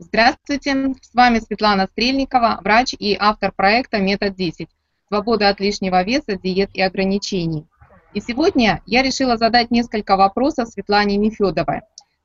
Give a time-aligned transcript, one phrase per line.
[0.00, 4.68] Здравствуйте, с вами Светлана Стрельникова, врач и автор проекта «Метод 10.
[5.08, 7.66] Свобода от лишнего веса, диет и ограничений».
[8.14, 11.80] И сегодня я решила задать несколько вопросов Светлане Нефедовой.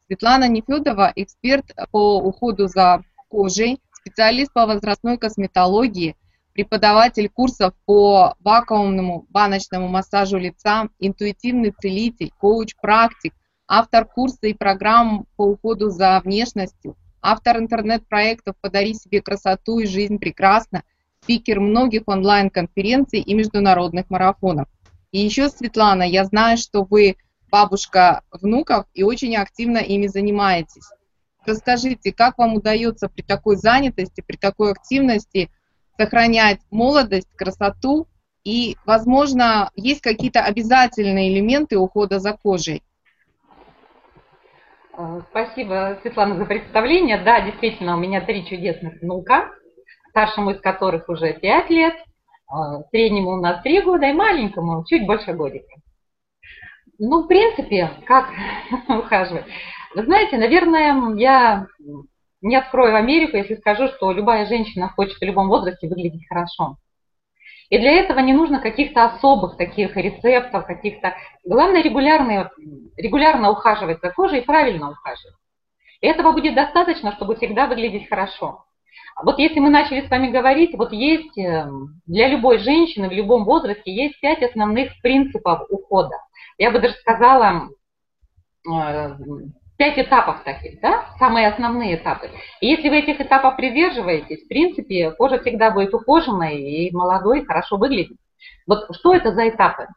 [0.06, 6.16] Светлана Нефедова– эксперт по уходу за кожей, специалист по возрастной косметологии,
[6.54, 13.34] преподаватель курсов по вакуумному баночному массажу лица, интуитивный целитель, коуч-практик,
[13.68, 20.20] автор курса и программ по уходу за внешностью, автор интернет-проектов «Подари себе красоту и жизнь
[20.20, 20.84] прекрасно»,
[21.24, 24.68] спикер многих онлайн-конференций и международных марафонов.
[25.12, 27.16] И еще, Светлана, я знаю, что вы
[27.50, 30.90] бабушка внуков и очень активно ими занимаетесь.
[31.46, 35.50] Расскажите, как вам удается при такой занятости, при такой активности
[35.98, 38.08] сохранять молодость, красоту
[38.44, 42.84] и, возможно, есть какие-то обязательные элементы ухода за кожей?
[44.96, 47.18] Э, спасибо, Светлана, за представление.
[47.18, 49.50] Да, действительно, у меня три чудесных внука,
[50.10, 52.54] старшему из которых уже пять лет, э,
[52.92, 55.74] среднему у нас три года и маленькому чуть больше годика.
[57.00, 58.30] Ну, в принципе, как
[58.88, 59.46] ухаживать?
[59.96, 61.68] Вы знаете, наверное, я
[62.42, 66.78] не открою Америку, если скажу, что любая женщина хочет в любом возрасте выглядеть хорошо.
[67.74, 71.16] И для этого не нужно каких-то особых таких рецептов, каких-то...
[71.44, 72.52] Главное регулярно,
[72.96, 75.40] регулярно ухаживать за кожей и правильно ухаживать.
[76.00, 78.66] И этого будет достаточно, чтобы всегда выглядеть хорошо.
[79.24, 81.68] Вот если мы начали с вами говорить, вот есть э,
[82.06, 86.18] для любой женщины в любом возрасте есть пять основных принципов ухода.
[86.60, 87.70] Я бы даже сказала,
[88.72, 89.16] э,
[89.78, 92.30] пять этапов таких, да, самые основные этапы.
[92.62, 97.78] И если вы этих этапов придерживаетесь, в принципе, кожа всегда будет ухоженной и молодой, хорошо
[97.78, 98.18] выглядит.
[98.68, 99.88] Вот что это за этапы?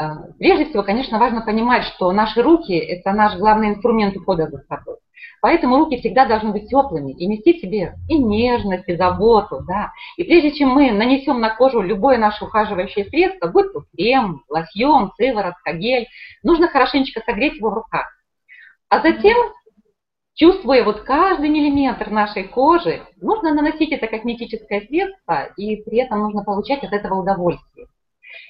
[0.00, 4.58] Э, прежде всего, конечно, важно понимать, что наши руки– это наш главный инструмент ухода за
[4.68, 4.96] собой.
[5.40, 9.60] Поэтому руки всегда должны быть теплыми и нести в себе и нежность, и заботу.
[9.66, 9.92] Да.
[10.16, 15.12] И прежде чем мы нанесем на кожу любое наше ухаживающее средство, будь то крем, лосьон,
[15.16, 16.08] сыворотка, гель,
[16.42, 18.17] нужно хорошенечко согреть его в руках.
[18.90, 19.36] А затем,
[20.34, 26.42] чувствуя вот каждый миллиметр нашей кожи, нужно наносить это косметическое средство, и при этом нужно
[26.42, 27.86] получать от этого удовольствие.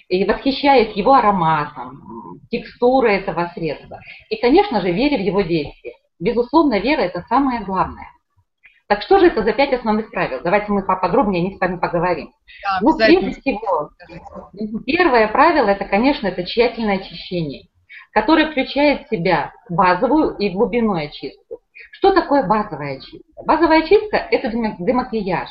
[0.09, 4.01] И восхищаясь его ароматом, текстурой этого средства.
[4.31, 5.95] И, конечно же, веря в его действие.
[6.21, 8.09] Безусловно, вера– это самое главное.
[8.87, 10.41] Так что же это за пять основных правил?
[10.43, 12.33] Давайте мы поподробнее о них с вами поговорим.
[12.63, 13.91] Да, ну, прежде всего,
[14.87, 17.69] первое правило– это, конечно, это тщательное очищение
[18.13, 21.61] который включает в себя базовую и глубинную очистку.
[21.93, 23.43] Что такое базовая очистка?
[23.45, 25.49] Базовая очистка– это демакияж.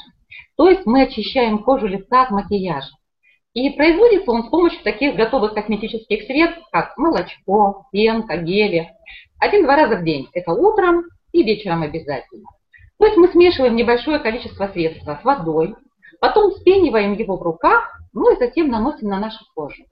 [0.55, 2.89] То есть мы очищаем кожу лица от макияжа.
[3.53, 8.89] И производится он с помощью таких готовых косметических средств, как молочко, пенка, гели.
[9.39, 10.27] Один-два раза в день.
[10.33, 12.47] Это утром и вечером обязательно.
[12.99, 15.75] То есть мы смешиваем небольшое количество средства с водой,
[16.19, 19.83] потом спениваем его в руках, ну и затем наносим на нашу кожу.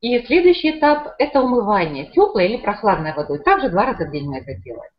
[0.00, 3.40] И следующий этап– это умывание теплой или прохладной водой.
[3.40, 4.90] Также два раза в день мы это делаем.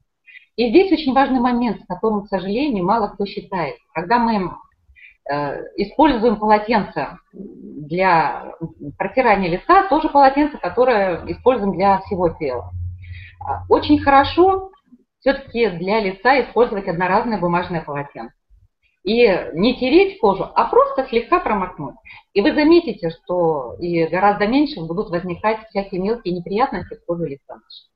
[0.57, 3.77] И здесь очень важный момент, с которым, к сожалению, мало кто считает.
[3.93, 4.51] Когда мы
[5.31, 8.55] э, используем полотенце для
[8.97, 12.71] протирания лица, тоже полотенце, которое используем для всего тела.
[13.39, 14.71] А, очень хорошо
[15.21, 18.33] все-таки для лица использовать одноразное бумажное полотенце
[19.03, 21.95] и не тереть кожу, а просто слегка промокнуть.
[22.33, 27.55] И вы заметите, что и гораздо меньше будут возникать всякие мелкие неприятности в коже лица
[27.55, 27.89] нашей.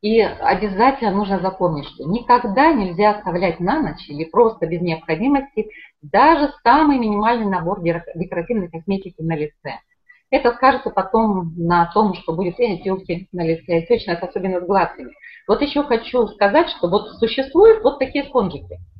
[0.00, 5.68] И обязательно нужно запомнить, что никогда нельзя оставлять на ночь или просто без необходимости
[6.00, 9.78] даже самый минимальный набор декоративной косметики на лице.
[10.30, 15.12] Это скажется потом на том, что будет и отеки на лице, отечность, особенно с гладкими.
[15.46, 18.78] Вот еще хочу сказать, что вот существуют вот такие спонжики–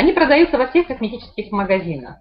[0.00, 2.16] они продаются во всех косметических магазинах,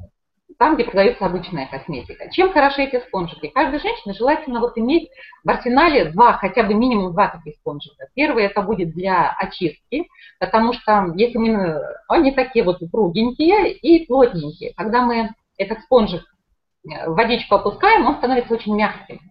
[0.57, 2.29] там, где продается обычная косметика.
[2.29, 3.47] Чем хороши эти спонжики?
[3.47, 5.09] Каждой женщине желательно вот иметь
[5.45, 8.07] в арсенале два, хотя бы минимум два таких спонжика.
[8.15, 10.09] Первый это будет для очистки,
[10.41, 14.73] потому что если мы, они такие вот кругленькие и плотненькие.
[14.75, 16.23] Когда мы этот спонжик
[16.83, 19.21] э, в водичку опускаем, он становится очень мягким.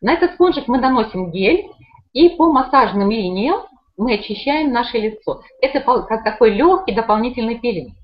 [0.00, 1.66] На этот спонжик мы наносим гель
[2.12, 3.62] и по массажным линиям
[4.00, 5.42] мы очищаем наше лицо.
[5.60, 7.94] Это как такой легкий дополнительный пилинг.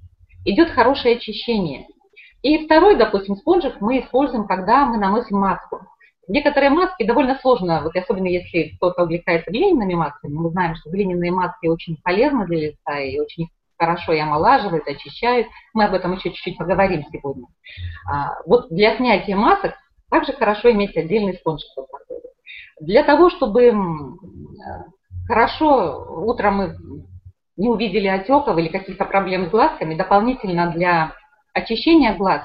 [0.44, 1.86] Идет хорошее очищение.
[2.42, 5.80] И второй, допустим, спонжик мы используем, когда мы наносим маску.
[6.28, 11.32] Некоторые маски довольно сложно, вот особенно если кто-то увлекается глиняными масками, мы знаем, что глиняные
[11.32, 15.46] маски очень полезны для лица и очень хорошо и омолаживают, очищают.
[15.72, 17.46] Мы об этом еще чуть-чуть поговорим сегодня.
[18.10, 19.74] А, вот для снятия масок
[20.10, 21.70] также хорошо иметь отдельный спонжик.
[22.80, 23.72] Для того, чтобы
[25.26, 26.76] хорошо утром мы
[27.56, 31.12] не увидели отеков или каких-то проблем с глазками, дополнительно для
[31.54, 32.42] очищения глаз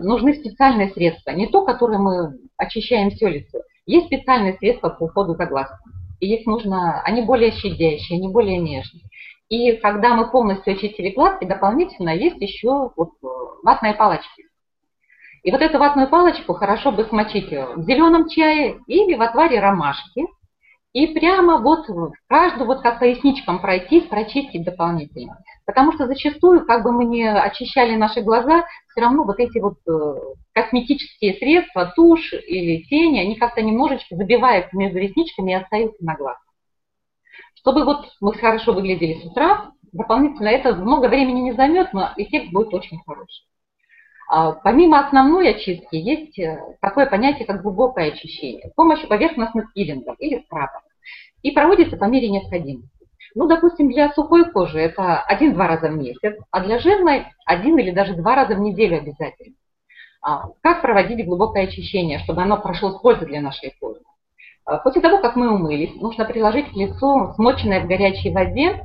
[0.00, 1.30] нужны специальные средства.
[1.30, 3.58] Не то, которое мы очищаем все лицо.
[3.86, 5.94] Есть специальные средства по уходу за глазками.
[6.20, 9.04] И их нужно, они более щадящие, они более нежные.
[9.48, 13.26] И когда мы полностью очистили глазки, дополнительно есть еще вот э,
[13.62, 14.44] ватные палочки.
[15.42, 20.26] И вот эту ватную палочку хорошо бы смочить в зеленом чае или в отваре ромашки.
[20.98, 21.86] И прямо вот
[22.26, 25.38] каждую вот как поясничкам пройтись, прочистить дополнительно.
[25.64, 29.76] Потому что зачастую, как бы мы не очищали наши глаза, все равно вот эти вот
[29.88, 30.14] э,
[30.54, 36.36] косметические средства, тушь или тени, они как-то немножечко забиваются между ресничками и остаются на глаз.
[37.54, 42.50] Чтобы вот мы хорошо выглядели с утра, дополнительно это много времени не займет, но эффект
[42.50, 43.46] будет очень хороший.
[44.28, 50.16] А, помимо основной очистки есть э, такое понятие, как глубокое очищение с помощью поверхностных пилингов
[50.18, 50.82] или скрабов.
[51.42, 52.90] И проводится по мере необходимости.
[53.34, 57.90] Ну, допустим, для сухой кожи это один-два раза в месяц, а для жирной один или
[57.90, 59.54] даже два раза в неделю обязательно.
[60.20, 64.00] А, как проводить глубокое очищение, чтобы оно прошло с пользой для нашей кожи?
[64.64, 68.82] А, после того, как мы умылись, нужно приложить к лицу смоченное в горячей воде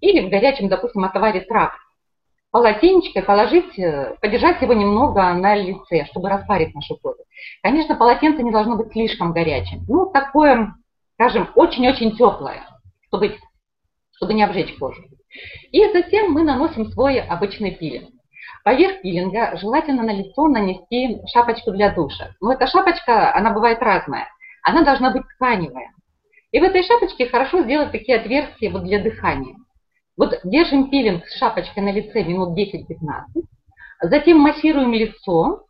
[0.00, 1.72] или в горячем, допустим, отваре трав
[2.54, 7.18] полотенечко положить, э, подержать его немного на лице, чтобы распарить нашу кожу.
[7.64, 9.84] Конечно, полотенце не должно быть слишком горячим.
[9.88, 10.72] Ну, такое,
[11.14, 12.66] скажем, очень-очень теплое,
[13.06, 13.36] чтобы,
[14.16, 15.02] чтобы не обжечь кожу.
[15.72, 18.10] И затем мы наносим свой обычный пилинг.
[18.62, 22.30] Поверх пилинга желательно на лицо нанести шапочку для душа.
[22.40, 24.28] Но эта шапочка, она бывает разная.
[24.62, 25.92] Она должна быть тканевая.
[26.50, 29.56] И в этой шапочке хорошо сделать такие отверстия вот для дыхания.
[30.16, 33.42] Вот держим пилинг с шапочкой на лице минут 10-15,
[34.02, 35.63] затем массируем лицо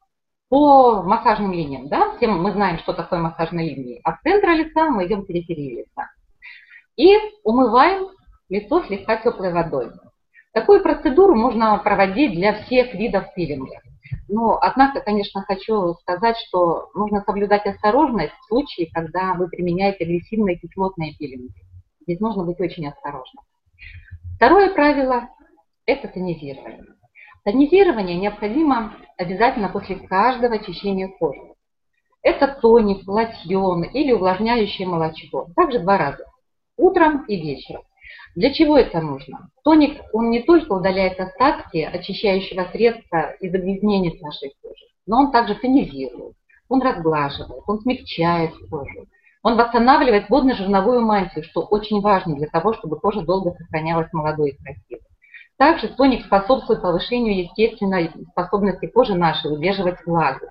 [0.54, 1.88] по массажным линиям.
[1.88, 2.14] Да?
[2.16, 4.00] Всем мы знаем, что такое массажные линии.
[4.04, 6.12] От центра лица мы идем к периферии лица.
[6.94, 7.12] И
[7.42, 8.06] умываем
[8.48, 9.90] лицо слегка теплой водой.
[10.52, 13.80] Такую процедуру можно проводить для всех видов пилинга.
[14.28, 20.56] Но, однако, конечно, хочу сказать, что нужно соблюдать осторожность в случае, когда вы применяете агрессивные
[20.56, 21.52] кислотные пилинги.
[22.02, 23.42] Здесь нужно быть очень осторожным.
[24.36, 25.30] Второе правило–
[25.86, 26.94] это тонизирование.
[27.44, 31.40] Тонизирование необходимо обязательно после каждого очищения кожи.
[32.22, 35.48] Это тоник, лосьон или увлажняющее молочко.
[35.54, 36.24] Также два раза.
[36.78, 37.82] Утром и вечером.
[38.34, 39.50] Для чего это нужно?
[39.62, 45.30] Тоник, он не только удаляет остатки очищающего средства и загрязнений с нашей кожи, но он
[45.30, 46.34] также тонизирует,
[46.68, 49.06] он разглаживает, он смягчает кожу,
[49.42, 54.56] он восстанавливает водно-жирновую мантию, что очень важно для того, чтобы кожа долго сохранялась молодой и
[54.56, 55.13] красивой.
[55.56, 60.46] Также тоник способствует повышению естественной способности кожи нашей удерживать влагу.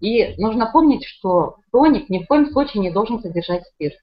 [0.00, 3.94] И нужно помнить, что тоник ни в коем случае не должен содержать спирт,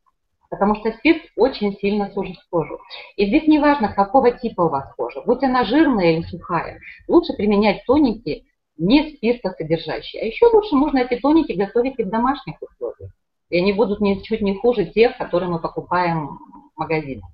[0.50, 2.80] потому что спирт очень сильно сужит кожу.
[3.18, 7.34] И здесь не важно, какого типа у вас кожа, будь она жирная или сухая, лучше
[7.34, 8.46] применять тоники
[8.78, 10.22] не спиртосодержащие.
[10.22, 13.12] А еще лучше можно эти тоники готовить и в домашних условиях
[13.50, 16.38] и они будут ничуть не хуже тех, которые мы покупаем
[16.76, 17.30] в магазинах.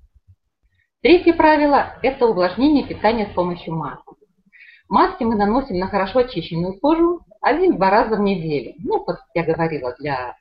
[1.06, 4.16] Третье правило– это увлажнение питания с помощью маски.
[4.88, 8.74] Маски мы наносим на хорошо очищенную кожу один-два раза в неделю.
[8.78, 10.34] Ну, как я говорила, для,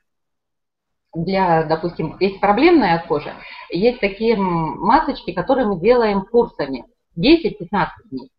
[1.14, 3.36] для, допустим, есть проблемная кожа,
[3.70, 6.86] есть такие масочки, которые мы делаем курсами
[7.16, 8.32] 10-15 дней.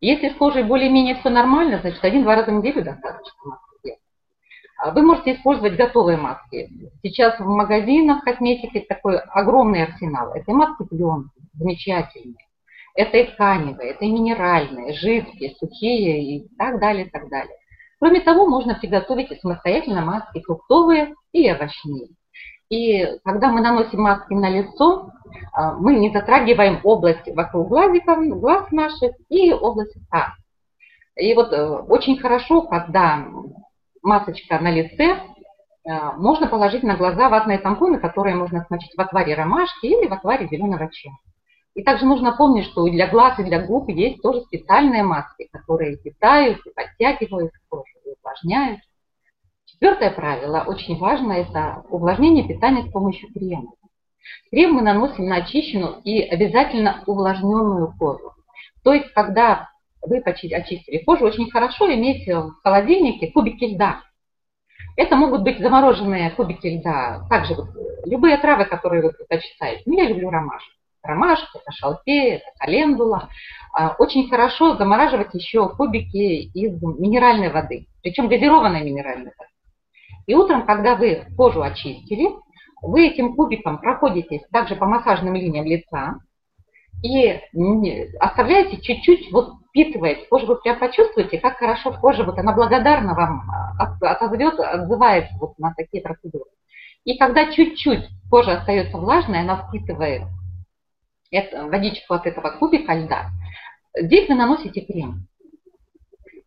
[0.00, 3.32] Если с кожей более-менее все нормально, значит, один-два раза в неделю достаточно.
[3.52, 3.65] А
[4.84, 6.68] вы можете использовать готовые маски.
[7.02, 10.34] Сейчас в магазинах косметики такой огромный арсенал.
[10.34, 12.36] Это маски пленки, замечательные.
[12.94, 17.54] Это и тканевые, это и минеральные, жидкие, сухие и так далее, и так далее.
[17.98, 22.08] Кроме того, можно приготовить самостоятельно маски фруктовые и овощные.
[22.68, 25.10] И когда мы наносим маски на лицо,
[25.52, 30.34] а, мы не затрагиваем область вокруг глазиков, глаз наших и область рта.
[31.16, 33.26] И вот э, очень хорошо, когда
[34.06, 35.18] масочка на лице,
[35.84, 40.12] э, можно положить на глаза ватные тампоны, которые можно смочить в отваре ромашки или в
[40.12, 41.14] отваре зеленого чая.
[41.74, 45.48] И также нужно помнить, что и для глаз, и для губ есть тоже специальные маски,
[45.52, 48.80] которые питают и подтягивают кожу, и увлажняют.
[49.66, 53.72] Четвертое правило, очень важно, это увлажнение питания с помощью крема.
[54.50, 58.32] Крем мы наносим на очищенную и обязательно увлажненную кожу.
[58.82, 59.68] То есть, когда
[60.06, 64.02] вы очистили кожу, очень хорошо иметь в холодильнике кубики льда.
[64.96, 67.68] Это могут быть замороженные кубики льда, также вот
[68.06, 69.82] любые травы, которые вы предпочитаете.
[69.86, 70.70] Ну, я люблю ромашку.
[71.02, 73.28] Ромашка, это шалфей, это календула.
[73.72, 79.50] А, очень хорошо замораживать еще кубики из минеральной воды, причем газированной минеральной воды.
[80.26, 82.30] И утром, когда вы кожу очистили,
[82.82, 86.18] вы этим кубиком проходитесь также по массажным линиям лица,
[87.02, 87.40] и
[88.18, 93.50] оставляете чуть-чуть, вот впитывает, кожа вы прям почувствуете, как хорошо кожа, вот она благодарна вам,
[93.78, 96.46] а, отозвет, отзывается вот на такие процедуры.
[97.04, 100.22] И когда чуть-чуть кожа остается влажной, она впитывает
[101.30, 103.26] это, водичку от этого кубика льда,
[103.94, 105.26] здесь вы наносите крем.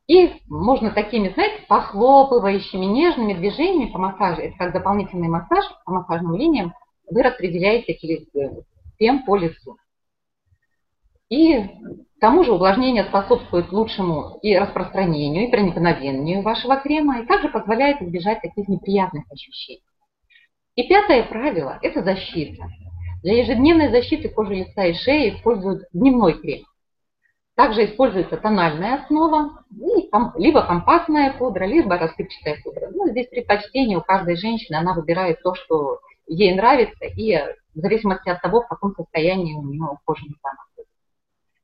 [0.07, 6.35] И можно такими, знаете, похлопывающими, нежными движениями по массажу, это как дополнительный массаж по массажным
[6.35, 6.73] линиям,
[7.07, 7.93] вы распределяете
[8.97, 9.77] крем по лицу.
[11.29, 11.69] И
[12.19, 18.01] к тому же увлажнение способствует лучшему и распространению, и проникновению вашего крема, и также позволяет
[18.01, 19.83] избежать таких неприятных ощущений.
[20.75, 22.65] И пятое правило– это защита.
[23.23, 26.65] Для ежедневной защиты кожи лица и шеи используют дневной крем.
[27.55, 30.09] Также используется тональная основа, и
[30.41, 32.89] либо компактная пудра, либо рассыпчатая пудра.
[32.91, 37.37] Ну, здесь предпочтение у каждой женщины, она выбирает то, что ей нравится, и
[37.75, 40.68] в зависимости от того, в каком состоянии у нее кожа лица находится.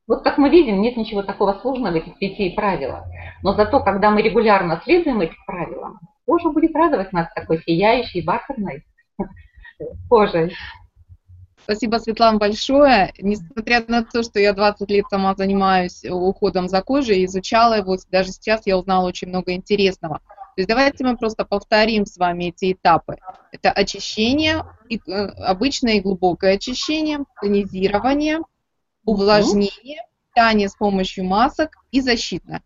[0.08, 3.06] Вот как мы видим, нет ничего такого сложного в этих пяти правилах.
[3.42, 8.86] Но зато, когда мы регулярно следуем этим правилам, кожа будет радовать нас такой сияющей, бархатной
[10.10, 10.56] кожей.
[11.64, 13.12] Спасибо, Светлана, большое.
[13.18, 18.32] Несмотря на то, что я 20 лет сама занимаюсь уходом за кожей, изучала его, даже
[18.32, 20.20] сейчас я узнала очень много интересного.
[20.56, 23.18] То есть давайте мы просто повторим с вами эти этапы.
[23.52, 25.12] Это очищение, э,
[25.44, 28.40] обычное и глубокое очищение, тонизирование,
[29.06, 32.62] увлажнение, питание с помощью масок и защитное.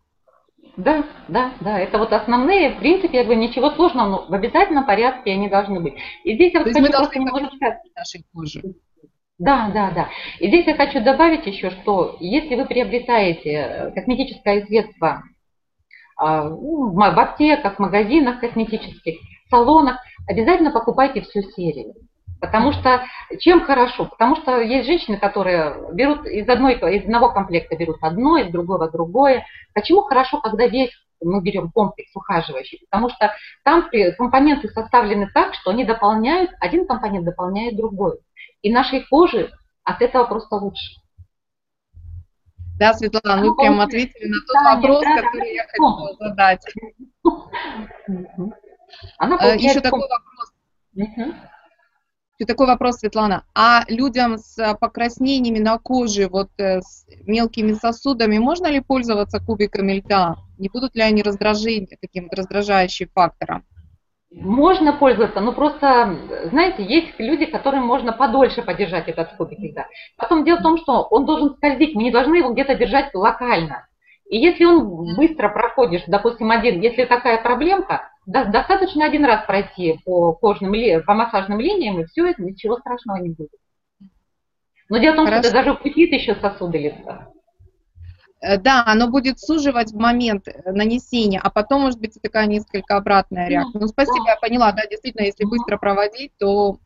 [0.76, 4.86] Да, да, да, это вот основные, в принципе, я говорю, ничего сложного, но в обязательном
[4.86, 5.94] порядке они должны быть.
[6.24, 7.80] И здесь я То хочу просто немножечко...
[7.94, 8.62] нашей кожи.
[9.38, 10.08] Да, да, да.
[10.38, 15.22] И здесь я хочу добавить еще, что если вы приобретаете э, косметическое средство
[16.16, 19.18] а, ну, в аптеках, в магазинах косметических,
[19.48, 19.96] салонах,
[20.28, 21.94] обязательно покупайте всю серию.
[22.40, 23.04] Потому что
[23.38, 24.06] чем хорошо?
[24.06, 28.90] Потому что есть женщины, которые берут из, одной, из одного комплекта берут одно, из другого
[28.90, 29.44] другое.
[29.74, 30.90] Почему хорошо, когда весь
[31.22, 32.86] мы берем комплекс ухаживающий?
[32.90, 38.18] Потому что там компоненты составлены так, что они дополняют, один компонент дополняет другой.
[38.62, 39.50] И нашей коже
[39.84, 41.00] от этого просто лучше.
[42.78, 46.64] Да, Светлана, вы прям ответили на тот да, вопрос, да, который я хотела задать.
[49.18, 50.54] Она э, Еще такой вопрос.
[52.40, 53.44] Еще такой вопрос, Светлана.
[53.54, 59.92] А людям с покраснениями на коже, вот э, с мелкими сосудами, можно ли пользоваться кубиками
[59.98, 60.36] льда?
[60.56, 63.64] Не будут ли они раздражением, таким раздражающим фактором?
[64.30, 66.16] Можно пользоваться, но просто,
[66.50, 69.88] знаете, есть люди, которым можно подольше подержать этот кубик льда.
[70.16, 73.86] Потом дело в том, что он должен скользить, мы не должны его где-то держать локально.
[74.30, 80.32] И если он быстро проходишь, допустим, один, если такая проблемка, достаточно один раз пройти по
[80.32, 80.72] кожным,
[81.04, 83.50] по массажным линиям, и все, это ничего страшного не будет.
[84.88, 85.42] Но дело в том, Хорошо.
[85.42, 87.28] что это даже укрепит еще сосуды лица.
[88.40, 92.96] Э, да, оно будет суживать в момент э, нанесения, а потом может быть такая несколько
[92.96, 93.80] обратная ну, реакция.
[93.80, 96.78] Ну, спасибо, я поняла, да, действительно, если быстро проводить, то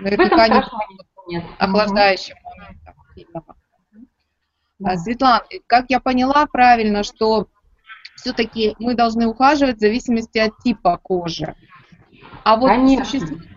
[0.00, 3.56] наверняка не будет охлаждающим моментом сильного.
[4.78, 4.96] Да.
[4.96, 7.48] Светлана, как я поняла правильно, что
[8.20, 11.54] все-таки мы должны ухаживать в зависимости от типа кожи.
[12.44, 13.04] А вот Конечно.
[13.04, 13.50] существуют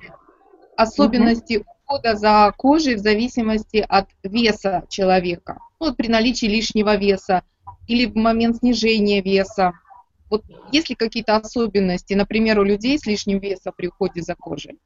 [0.75, 1.65] особенности угу.
[1.85, 7.43] ухода за кожей в зависимости от веса человека ну, при наличии лишнего веса
[7.87, 9.73] или в момент снижения веса.
[10.29, 14.79] Вот есть ли какие-то особенности, например, у людей с лишним весом при уходе за кожей?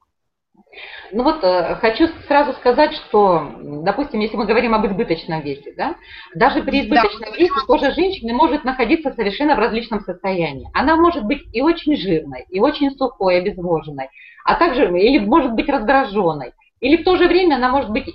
[1.11, 5.95] Ну вот э, хочу сразу сказать, что, допустим, если мы говорим об избыточном весе, да,
[6.35, 7.37] даже при избыточном да.
[7.37, 10.69] весе кожа женщины может находиться совершенно в различном состоянии.
[10.73, 14.09] Она может быть и очень жирной, и очень сухой, обезвоженной,
[14.43, 16.53] а также или может быть раздраженной.
[16.79, 18.05] Или в то же время она может быть,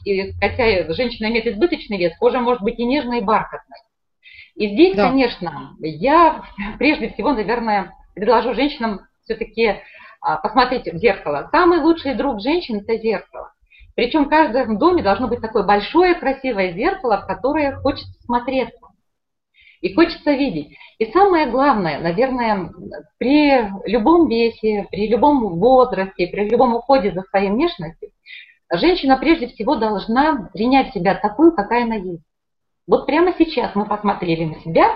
[0.41, 3.79] хотя женщина имеет избыточный вес, кожа может быть и нежной, и бархатной.
[4.55, 5.09] И здесь, да.
[5.09, 6.45] конечно, я
[6.79, 9.81] прежде всего, наверное, предложу женщинам все-таки
[10.23, 11.49] а, посмотреть в зеркало.
[11.51, 13.53] Самый лучший друг женщин– это зеркало.
[13.97, 18.79] Причем в каждом доме должно быть такое большое красивое зеркало, в которое хочется смотреться.
[19.81, 20.77] И хочется видеть.
[20.99, 22.71] И самое главное, наверное,
[23.19, 28.11] при любом весе, при любом возрасте, при любом уходе за своей внешностью,
[28.73, 32.23] женщина прежде всего должна принять себя такую, какая она есть.
[32.87, 34.87] Вот прямо сейчас мы посмотрели на себя.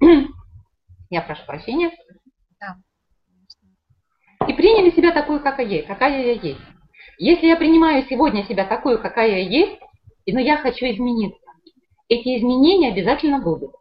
[1.10, 1.92] Я прошу прощения.
[4.48, 6.60] И приняли себя такую, какая я, какая я есть.
[7.18, 9.78] Если я принимаю сегодня себя такую, какая я есть,
[10.26, 11.38] но я хочу измениться,
[12.08, 13.72] эти изменения обязательно будут.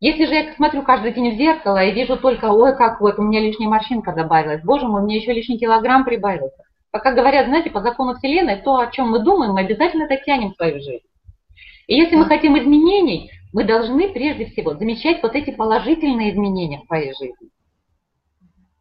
[0.00, 3.22] Если же я смотрю каждый день в зеркало и вижу только, ой, как вот у
[3.22, 6.62] меня лишняя морщинка добавилась, боже мой, мне еще лишний килограмм прибавился,
[6.98, 10.52] как говорят, знаете, по закону Вселенной, то, о чем мы думаем, мы обязательно это тянем
[10.52, 11.04] в свою жизнь.
[11.86, 16.86] И если мы хотим изменений, мы должны прежде всего замечать вот эти положительные изменения в
[16.86, 17.50] своей жизни.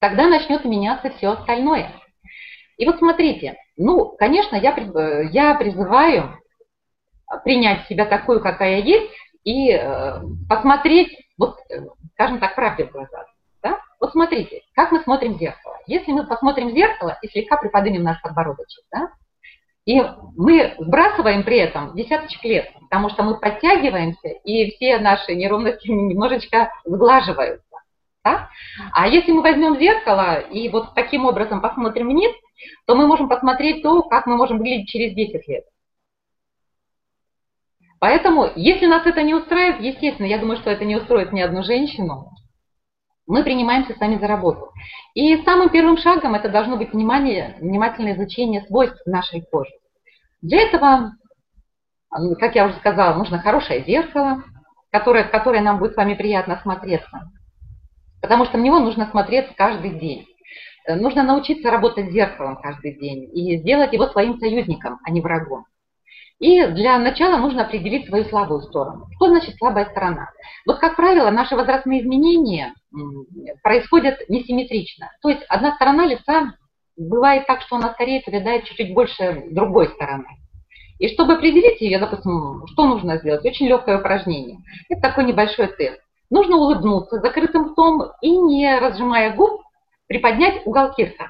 [0.05, 1.91] Тогда начнет меняться все остальное.
[2.77, 4.75] И вот смотрите, ну, конечно, я,
[5.31, 6.37] я призываю
[7.43, 9.11] принять себя такую, какая есть,
[9.43, 11.09] и э, посмотреть,
[11.39, 11.79] вот, э,
[12.13, 13.25] скажем так, правде в глаза.
[13.63, 13.79] Да?
[13.99, 15.75] Вот смотрите, как мы смотрим в зеркало.
[15.87, 19.09] Если мы посмотрим в зеркало и слегка приподнимем наш подбородочек, да,
[19.85, 20.03] и
[20.35, 26.71] мы сбрасываем при этом десяточек лет, потому что мы подтягиваемся, и все наши неровности немножечко
[26.85, 27.64] сглаживаются.
[28.25, 28.49] Да?
[28.91, 32.31] А если мы возьмем зеркало и вот таким образом посмотрим вниз,
[32.87, 35.65] то мы можем посмотреть то, как мы можем выглядеть через 10 лет.
[37.99, 41.63] Поэтому, если нас это не устраивает, естественно, я думаю, что это не устроит ни одну
[41.63, 42.31] женщину,
[43.27, 44.71] мы принимаемся сами за работу.
[45.13, 49.71] И самым первым шагом это должно быть внимание, внимательное изучение свойств нашей кожи.
[50.41, 51.13] Для этого,
[52.39, 54.43] как я уже сказала, нужно хорошее зеркало,
[54.91, 57.31] которое, которое нам будет с вами приятно смотреться.
[58.21, 60.25] Потому что в него нужно смотреться каждый день.
[60.87, 65.65] Нужно научиться работать зеркалом каждый день и сделать его своим союзником, а не врагом.
[66.39, 69.07] И для начала нужно определить свою слабую сторону.
[69.15, 70.29] Что значит слабая сторона?
[70.65, 72.73] Вот, как правило, наши возрастные изменения
[73.63, 75.11] происходят несимметрично.
[75.21, 76.53] То есть одна сторона лица
[76.97, 80.27] бывает так, что она скорее повидает чуть-чуть больше другой стороны.
[80.99, 83.45] И чтобы определить ее, допустим, что нужно сделать?
[83.45, 84.59] Очень легкое упражнение.
[84.89, 86.01] Это такой небольшой тест.
[86.29, 89.61] Нужно улыбнуться закрытым ртом и, не разжимая губ,
[90.07, 91.27] приподнять уголки рта.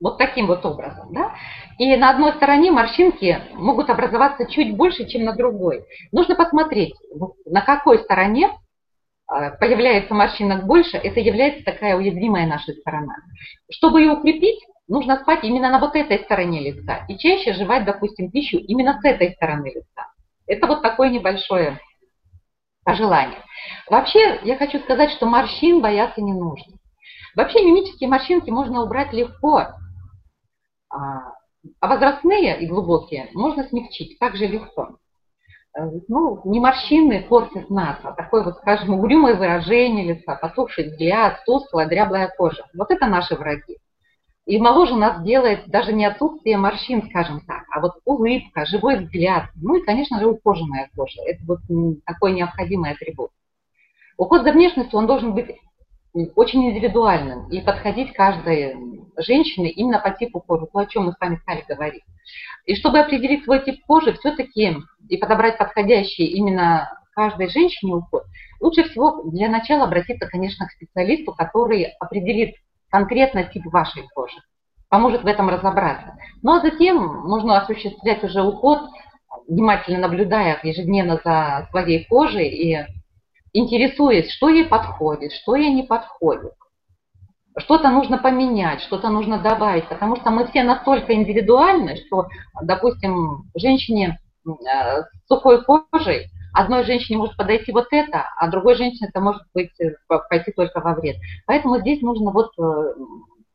[0.00, 1.12] Вот таким вот образом.
[1.12, 1.34] Да?
[1.78, 5.84] И на одной стороне морщинки могут образоваться чуть больше, чем на другой.
[6.12, 6.94] Нужно посмотреть,
[7.46, 8.50] на какой стороне
[9.26, 13.16] а, появляется морщинок больше, это является такая уязвимая наша сторона.
[13.70, 18.30] Чтобы ее укрепить, нужно спать именно на вот этой стороне лица и чаще жевать, допустим,
[18.30, 20.06] пищу именно с этой стороны лица.
[20.46, 21.80] Это вот такое небольшое
[22.86, 23.42] пожелание.
[23.90, 26.76] Вообще, я хочу сказать, что морщин бояться не нужно.
[27.34, 29.66] Вообще мимические морщинки можно убрать легко,
[30.88, 31.32] а,
[31.80, 34.98] а возрастные и глубокие можно смягчить также легко.
[35.76, 41.44] Э, ну, не морщины портят нас, а такое вот, скажем, угрюмое выражение лица, потухший взгляд,
[41.44, 42.64] тусклая, дряблая кожа.
[42.72, 43.78] Вот это наши враги.
[44.46, 49.50] И моложе нас делает даже не отсутствие морщин, скажем так, а вот улыбка, живой взгляд.
[49.56, 51.20] Ну и, конечно же, ухоженная кожа.
[51.26, 51.58] Это вот
[52.04, 53.30] такой необходимый атрибут.
[54.16, 55.50] Уход за внешностью, он должен быть
[56.36, 58.76] очень индивидуальным и подходить каждой
[59.18, 62.04] женщине именно по типу кожи, то, о чем мы с вами стали говорить.
[62.66, 64.76] И чтобы определить свой тип кожи, все-таки
[65.08, 68.22] и подобрать подходящий именно каждой женщине уход,
[68.60, 72.54] лучше всего для начала обратиться, конечно, к специалисту, который определит
[72.90, 74.36] конкретно тип вашей кожи,
[74.88, 76.16] поможет в этом разобраться.
[76.42, 78.80] Ну а затем можно осуществлять уже уход,
[79.48, 82.86] внимательно наблюдая ежедневно за своей кожей и
[83.52, 86.52] интересуясь, что ей подходит, что ей не подходит.
[87.58, 92.26] Что-то нужно поменять, что-то нужно добавить, потому что мы все настолько индивидуальны, что,
[92.62, 99.08] допустим, женщине э, с сухой кожей одной женщине может подойти вот это, а другой женщине
[99.08, 99.94] это может быть э,
[100.28, 101.16] пойти только во вред.
[101.46, 102.94] Поэтому здесь нужно вот э,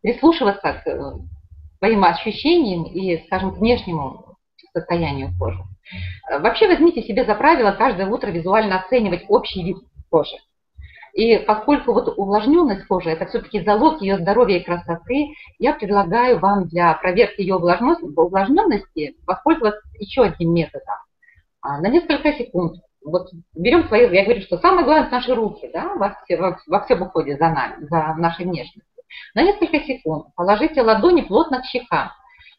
[0.02, 1.16] прислушиваться к
[1.80, 4.38] своим ощущениям и, скажем, к внешнему
[4.74, 5.60] состоянию кожи.
[6.30, 9.78] Вообще возьмите себе за правило каждое утро визуально оценивать общий вид
[10.10, 10.38] кожи.
[11.14, 16.68] И поскольку вот увлажненность кожи– это все-таки залог ее здоровья и красоты, я предлагаю вам
[16.68, 20.96] для проверки ее увлажненности воспользоваться еще одним методом.
[21.62, 22.82] А, на несколько секунд.
[23.04, 26.60] Вот берем свои, я говорю, что самое главное– это наши руки да, во, все, во,
[26.68, 28.84] во всем уходе за нами, за нашей внешностью.
[29.34, 32.12] На несколько секунд положите ладони плотно к щекам.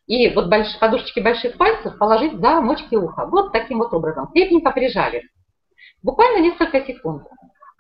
[0.07, 3.27] И вот больш, подушечки больших пальцев положить за мочки уха.
[3.27, 4.27] Вот таким вот образом.
[4.33, 5.23] Крепненько прижали.
[6.03, 7.23] Буквально несколько секунд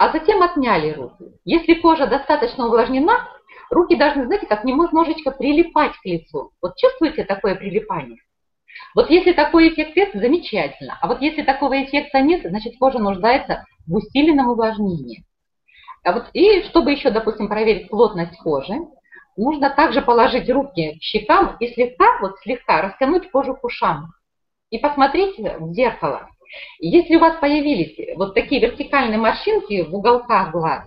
[0.02, 1.32] а затем отняли руки.
[1.44, 3.28] Если кожа достаточно увлажнена,
[3.70, 6.50] руки должны, знаете, как немножечко прилипать к лицу.
[6.60, 8.18] Вот чувствуете такое прилипание?
[8.94, 10.98] Вот если такой эффект есть, замечательно.
[11.00, 15.24] А вот если такого эффекта нет, значит кожа нуждается в усиленном увлажнении.
[16.04, 18.74] А вот, и чтобы еще, допустим, проверить плотность кожи,
[19.36, 24.12] нужно также положить руки к щекам и слегка, вот слегка растянуть кожу к ушам.
[24.70, 26.28] И посмотреть в зеркало.
[26.80, 30.84] Если у вас появились вот такие вертикальные морщинки в уголках глаз,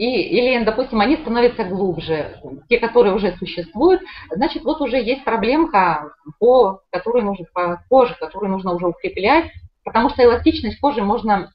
[0.00, 6.14] и, или, допустим, они становятся глубже, те, которые уже существуют, значит, вот уже есть проблемка,
[6.38, 9.50] по которой нужно, по коже, которую нужно уже укреплять,
[9.84, 11.52] потому что эластичность кожи можно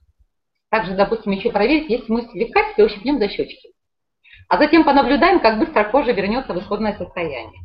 [0.69, 3.69] также, допустим, еще проверить, если мы слегка себе ущипнем за щечки.
[4.47, 7.63] А затем понаблюдаем, как быстро кожа вернется в исходное состояние.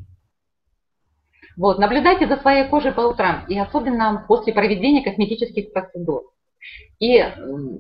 [1.59, 6.23] Вот, наблюдайте за своей кожей по утрам, и особенно после проведения косметических процедур.
[7.01, 7.19] И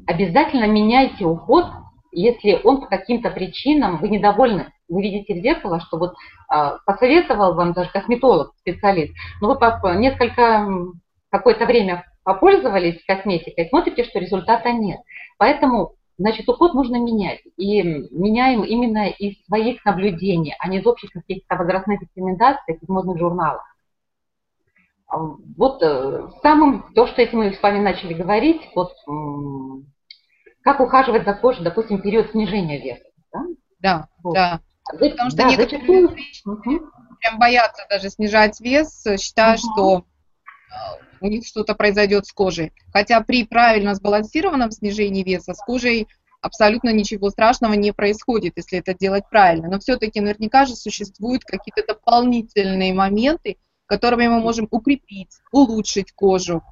[0.06, 1.64] обязательно меняйте уход,
[2.12, 6.14] если он по каким-то причинам, вы недовольны, вы видите в зеркало, что вот
[6.48, 10.68] а, посоветовал вам даже косметолог, специалист, но вы по, несколько,
[11.30, 15.00] какое-то время попользовались косметикой, смотрите, что результата нет.
[15.38, 17.40] Поэтому Значит, уход нужно менять.
[17.56, 23.18] И меняем именно из своих наблюдений, а не из общих каких-то возрастных рекомендаций, из модных
[23.18, 23.62] журналов.
[25.08, 25.16] А,
[25.56, 28.92] вот э, самым, то, что если мы с вами начали говорить, вот
[30.62, 33.04] как ухаживать за кожей, допустим, в период снижения веса.
[33.32, 33.44] Да,
[33.80, 34.08] да.
[34.22, 34.34] Вот.
[34.34, 34.60] да.
[34.98, 36.90] Потому что да, некоторые зачастую...
[37.20, 39.60] прям боятся даже снижать вес, считая, угу.
[39.60, 40.04] что
[41.20, 42.72] у них что-то произойдет с кожей.
[42.92, 46.08] Хотя при правильно сбалансированном снижении веса с кожей
[46.40, 49.68] абсолютно ничего страшного не происходит, если это делать правильно.
[49.68, 56.62] Но все-таки наверняка же существуют какие-то дополнительные моменты, которыми мы можем укрепить, улучшить кожу.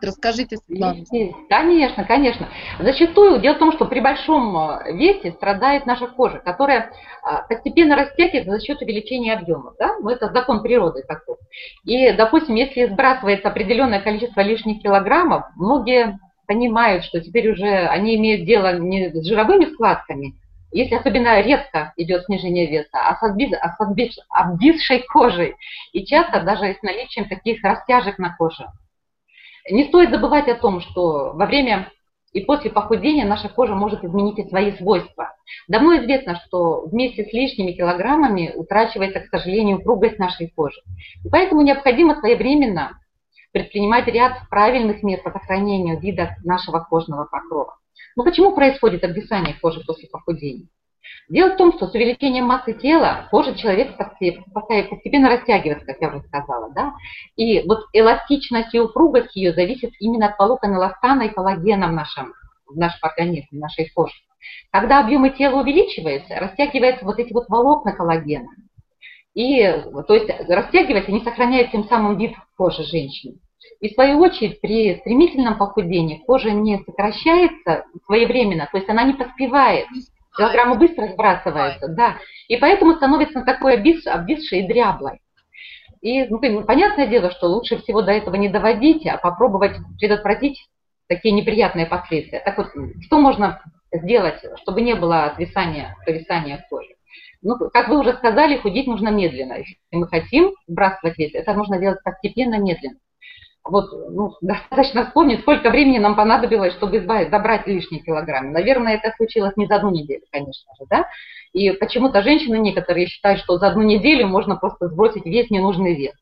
[0.00, 1.04] Расскажите, Светлана.
[1.48, 2.48] Конечно, конечно.
[2.80, 6.90] Зачастую дело в том, что при большом э, весе страдает наша кожа, которая
[7.22, 9.72] а, постепенно растягивается за счет увеличения объема.
[9.78, 9.96] Да?
[10.00, 11.36] Ну, это закон природы такой.
[11.84, 18.46] И, допустим, если сбрасывается определенное количество лишних килограммов, многие понимают, что теперь уже они имеют
[18.46, 20.34] дело не с жировыми складками,
[20.72, 25.54] если особенно резко идет снижение веса, а с, обвис, а с обвис, обвисшей кожей,
[25.92, 28.66] и часто даже с наличием таких растяжек на коже.
[29.70, 31.90] Не стоит забывать о том, что во время
[32.32, 35.34] и после похудения наша кожа может изменить и свои свойства.
[35.68, 40.80] Давно известно, что вместе с лишними килограммами утрачивается, к сожалению, упругость нашей кожи.
[41.24, 42.98] И поэтому необходимо своевременно
[43.52, 47.76] предпринимать ряд правильных мер по сохранению вида нашего кожного покрова.
[48.16, 50.66] Но почему происходит обвисание кожи после похудения?
[51.28, 56.20] Дело в том, что с увеличением массы тела кожа человека постепенно растягивается, как я уже
[56.22, 56.72] сказала.
[56.74, 56.92] Да?
[57.36, 62.34] И вот эластичность и упругость ее зависит именно от волокон эластана и коллагена в нашем,
[62.66, 64.14] в нашем организме, в нашей коже.
[64.70, 68.48] Когда объемы тела увеличиваются, растягиваются вот эти вот волокна коллагена.
[69.34, 69.62] И,
[70.06, 73.38] то есть, растягивается и не сохраняет тем самым вид кожи женщины.
[73.80, 79.14] И в свою очередь при стремительном похудении кожа не сокращается своевременно, то есть она не
[79.14, 79.86] поспевает
[80.36, 82.16] Килограммы быстро сбрасываются, да.
[82.48, 85.20] И поэтому становится такой обвис, обвисшей и дряблой.
[86.00, 90.66] И ну, понятное дело, что лучше всего до этого не доводить, а попробовать предотвратить
[91.08, 92.40] такие неприятные последствия.
[92.40, 92.68] Так вот,
[93.02, 96.94] что можно сделать, чтобы не было отвисания, провисания кожи?
[97.40, 99.54] Ну, как вы уже сказали, худеть нужно медленно.
[99.54, 102.96] Если мы хотим сбрасывать вес, это нужно делать постепенно, медленно
[103.64, 108.50] вот, ну, достаточно вспомнить, сколько времени нам понадобилось, чтобы избавить, забрать лишние килограммы.
[108.50, 111.06] Наверное, это случилось не за одну неделю, конечно же, да.
[111.54, 116.14] И почему-то женщины некоторые считают, что за одну неделю можно просто сбросить весь ненужный вес.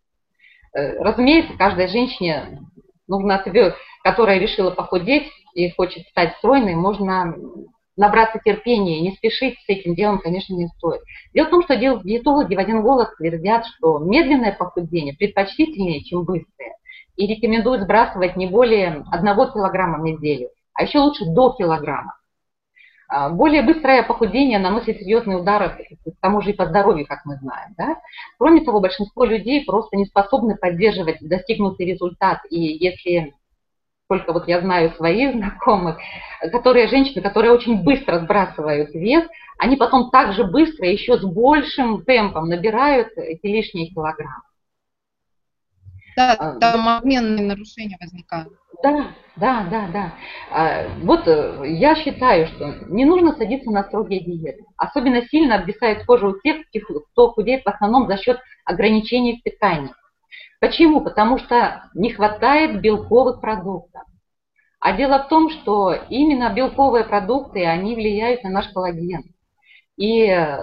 [0.72, 2.60] Э, разумеется, каждой женщине
[3.08, 3.44] нужно,
[4.04, 7.34] которая решила похудеть и хочет стать стройной, можно
[7.96, 11.02] набраться терпения не спешить с этим делом, конечно, не стоит.
[11.34, 16.72] Дело в том, что диетологи в один голос твердят, что медленное похудение предпочтительнее, чем быстрое
[17.22, 22.16] и рекомендуют сбрасывать не более 1 килограмма в неделю, а еще лучше до килограмма.
[23.08, 27.36] А, более быстрое похудение наносит серьезные удары к тому же и по здоровью, как мы
[27.36, 27.74] знаем.
[27.78, 28.00] Да?
[28.38, 32.40] Кроме того, большинство людей просто не способны поддерживать достигнутый результат.
[32.50, 33.34] И если
[34.08, 35.98] только вот я знаю своих знакомых,
[36.50, 39.24] которые женщины, которые очень быстро сбрасывают вес,
[39.58, 44.42] они потом также быстро, еще с большим темпом набирают эти лишние килограммы.
[46.16, 48.52] Да, а, там обменные нарушения возникают.
[48.82, 50.12] Да, да, да, да.
[50.50, 54.64] А, вот э, я считаю, что не нужно садиться на строгие диеты.
[54.76, 56.66] Особенно сильно обвисает кожа у тех,
[57.12, 59.92] кто худеет в основном за счет ограничений в питании.
[60.60, 61.00] Почему?
[61.00, 64.02] Потому что не хватает белковых продуктов.
[64.80, 69.22] А дело в том, что именно белковые продукты, они влияют на наш коллаген.
[69.96, 70.58] И э,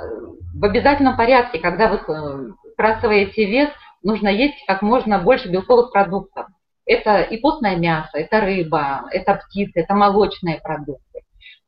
[0.53, 3.69] в обязательном порядке, когда вы э, сбрасываете вес,
[4.03, 6.47] нужно есть как можно больше белковых продуктов.
[6.85, 11.21] Это и постное мясо, это рыба, это птицы, это молочные продукты.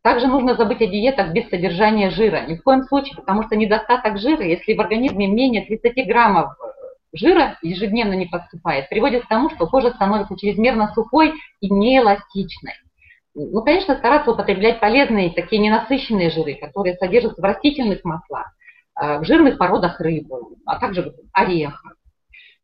[0.03, 2.45] Также нужно забыть о диетах без содержания жира.
[2.47, 6.55] Ни в коем случае, потому что недостаток жира, если в организме менее 30 граммов
[7.13, 12.73] жира ежедневно не поступает, приводит к тому, что кожа становится чрезмерно сухой и неэластичной.
[13.35, 18.47] Ну, конечно, стараться употреблять полезные, такие ненасыщенные жиры, которые содержатся в растительных маслах,
[18.99, 21.95] э, в жирных породах рыбы, а также в орехах.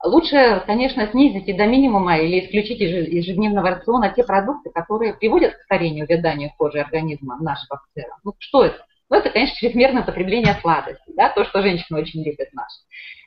[0.03, 5.55] Лучше, конечно, снизить и до минимума или исключить из ежедневного рациона те продукты, которые приводят
[5.55, 8.17] к старению, увяданию кожи организма нашего в целом.
[8.23, 8.85] Ну, что это?
[9.09, 12.75] Ну, это, конечно, чрезмерное потребление сладостей, да, то, что женщины очень любят наши.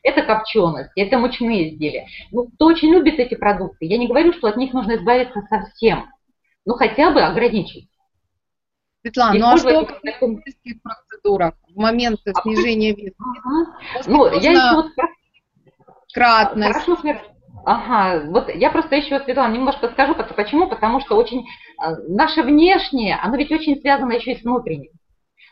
[0.02, 2.06] Это копченость, это мучные изделия.
[2.30, 6.10] Ну, кто очень любит эти продукты, я не говорю, что от них нужно избавиться совсем,
[6.66, 7.88] ну, хотя бы ограничить.
[9.02, 13.16] Светлана, ну а что в медицинских процедурах в момент снижения веса?
[13.18, 14.04] Ага.
[14.06, 14.92] Ну, я еще вот...
[16.12, 16.84] Кратность.
[16.84, 16.96] Хорошо,
[17.64, 21.46] Ага, вот я просто еще, Светлана, немножко скажу, почему, потому что очень
[21.78, 24.90] а, наше внешнее, оно ведь очень связано еще и с внутренним.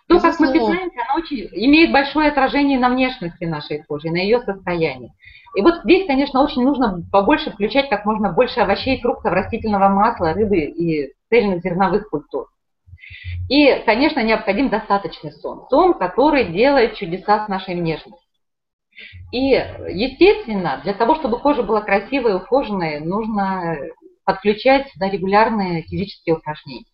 [0.08, 4.40] То, как мы питаемся, оно очень, имеет большое отражение на внешности нашей кожи, на ее
[4.40, 5.12] состоянии.
[5.54, 10.32] И вот здесь, конечно, очень нужно побольше включать как можно больше овощей, фруктов, растительного масла,
[10.32, 12.46] рыбы и цельных зерновых культур.
[13.50, 15.66] И, конечно, необходим достаточный сон.
[15.68, 18.27] Сон, который делает чудеса с нашей внешностью.
[19.32, 23.76] И, естественно, для того, чтобы кожа была красивой и ухоженной, нужно
[24.24, 26.86] подключать сюда регулярные физические упражнения.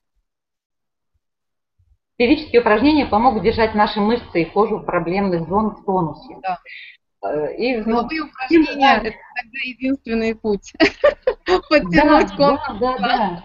[2.17, 6.37] Физические упражнения помогут держать наши мышцы и кожу проблемных зон в тонусе.
[6.43, 6.59] Да.
[7.25, 10.73] Э, и, ну, упражнения– это тогда единственный путь.
[11.69, 13.45] Подтянуть да, Да, да, да.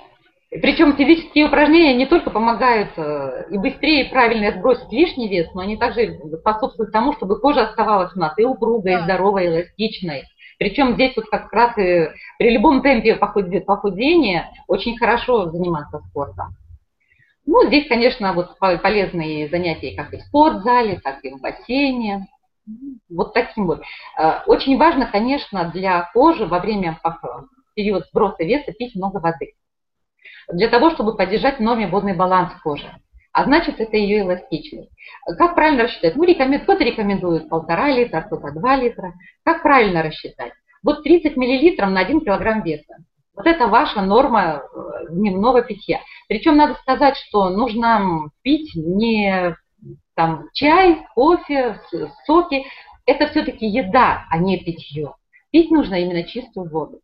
[0.52, 5.62] Причем физические упражнения не только помогают э, и быстрее, и правильно сбросить лишний вес, но
[5.62, 10.24] они также способствуют тому, чтобы кожа оставалась у нас и упругой, и здоровой, и эластичной.
[10.58, 12.10] Причем здесь вот как раз и
[12.40, 16.56] при любом темпе похудения очень хорошо заниматься спортом.
[17.46, 22.28] Ну, здесь, конечно, вот полезные занятия как и в спортзале, так и в бассейне.
[23.08, 23.82] Вот таким вот.
[24.20, 27.00] Э, очень важно, конечно, для кожи во время
[27.76, 29.54] период сброса веса пить много воды
[30.52, 32.92] для того, чтобы поддержать норме водный баланс кожи.
[33.32, 34.90] А значит, это ее эластичность.
[35.38, 36.16] Как правильно рассчитать?
[36.16, 36.62] Ну, рекомен...
[36.62, 39.14] кто-то рекомендует полтора литра, кто-то два литра.
[39.44, 40.54] Как правильно рассчитать?
[40.84, 42.96] Вот 30 миллилитров на 1 килограмм веса.
[43.36, 46.02] Вот это ваша норма э, дневного питья.
[46.28, 49.56] Причем надо сказать, что нужно пить не
[50.16, 51.80] там, чай, кофе,
[52.26, 52.66] соки.
[53.06, 55.14] Это все-таки еда, а не питье.
[55.52, 57.00] Пить нужно именно чистую воду.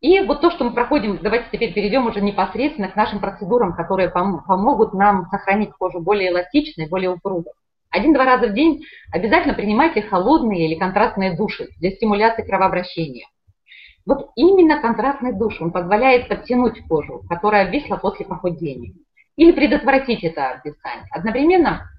[0.00, 4.10] И вот то, что мы проходим, давайте теперь перейдем уже непосредственно к нашим процедурам, которые
[4.10, 7.52] пом помогут нам сохранить кожу более эластичной, более упругой.
[7.90, 13.26] Один-два раза в день обязательно принимайте холодные или контрастные души для стимуляции кровообращения.
[14.06, 18.92] Вот именно контрастный душ, он позволяет подтянуть кожу, которая обвисла после похудения,
[19.36, 21.08] или предотвратить это обвисание.
[21.10, 21.90] Одновременно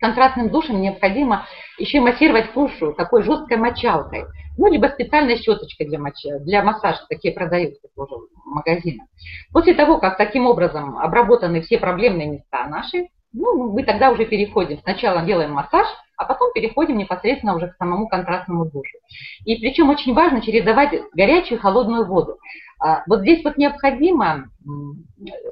[0.00, 1.46] контрастным душем необходимо
[1.78, 4.24] еще массировать кожу такой жесткой мочалкой,
[4.56, 9.06] ну, либо специальной щеточкой для, мочи, для массажа, такие продаются тоже в магазинах.
[9.52, 14.78] После того, как таким образом обработаны все проблемные места наши, ну, мы тогда уже переходим.
[14.78, 18.96] Сначала делаем массаж, а потом переходим непосредственно уже к самому контрастному душу.
[19.44, 22.38] И причем очень важно чередовать горячую и холодную воду.
[22.78, 24.50] А, вот здесь вот необходимо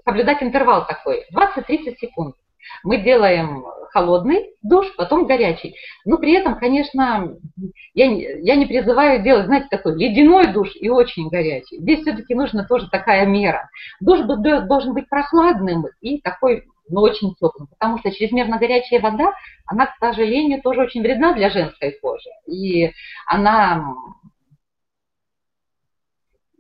[0.05, 2.37] соблюдать интервал такой, 20-30 секунд.
[2.85, 5.77] Мы делаем холодный душ, потом горячий.
[6.05, 7.37] Но при этом, конечно,
[7.95, 11.79] я, я не призываю делать, знаете, такой ледяной душ и очень горячий.
[11.79, 13.69] Здесь все-таки нужна тоже такая мера.
[14.01, 19.33] Душ должен быть прохладным и такой, но очень теплым, потому что чрезмерно горячая вода,
[19.67, 22.31] она, к сожалению, тоже очень вредна для женской кожи.
[22.47, 22.93] И
[23.27, 23.95] она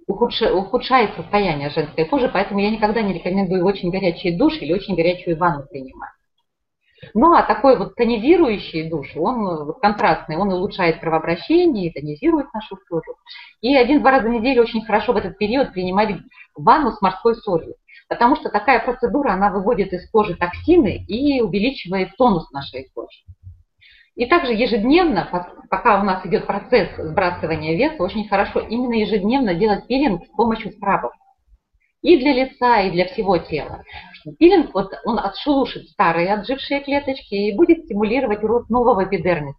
[0.06, 5.38] ухудшает состояние женской кожи, поэтому я никогда не рекомендую очень горячий душ или очень горячую
[5.38, 6.10] ванну принимать.
[7.14, 13.16] Ну, а такой вот тонизирующий душ, он контрастный, он улучшает кровообращение, тонизирует нашу кожу.
[13.60, 16.16] И один-два раза в неделю очень хорошо в этот период принимать
[16.54, 17.74] ванну с морской солью.
[18.08, 23.18] Потому что такая процедура, она выводит из кожи токсины и увеличивает тонус нашей кожи.
[24.14, 29.86] И также ежедневно, пока у нас идет процесс сбрасывания веса, очень хорошо именно ежедневно делать
[29.86, 31.12] пилинг с помощью скрабов.
[32.02, 33.82] И для лица, и для всего тела.
[34.38, 39.58] Пилинг, вот он отшелушит старые отжившие клеточки и будет стимулировать рост нового эпидермиса.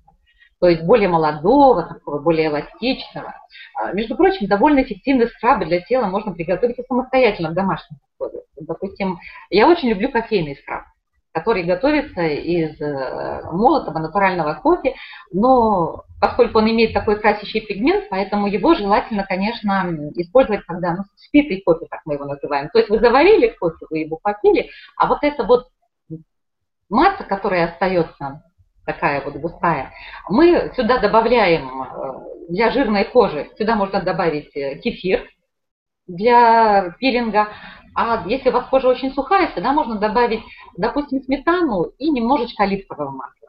[0.60, 3.34] То есть более молодого, такого, более эластичного.
[3.76, 8.46] А, между прочим, довольно эффективные скрабы для тела можно приготовить и самостоятельно в домашних условиях.
[8.56, 10.84] Допустим, я очень люблю кофейный скраб
[11.34, 14.96] который готовится из э, молотого натурального кофе,
[15.32, 21.62] но поскольку он имеет такой красящий пигмент, поэтому его желательно, конечно, использовать, когда ну, спитый
[21.66, 22.70] кофе, так мы его называем.
[22.70, 25.70] То есть вы заварили кофе, вы его попили, а вот эта вот
[26.88, 28.44] масса, которая остается,
[28.86, 29.92] такая вот густая,
[30.30, 35.28] мы сюда добавляем э, для жирной кожи, сюда можно добавить э, кефир
[36.06, 37.48] для пилинга,
[37.96, 40.44] а если у вас кожа очень сухая, тогда можно добавить,
[40.78, 43.44] допустим, сметану и немножечко оливкового масла.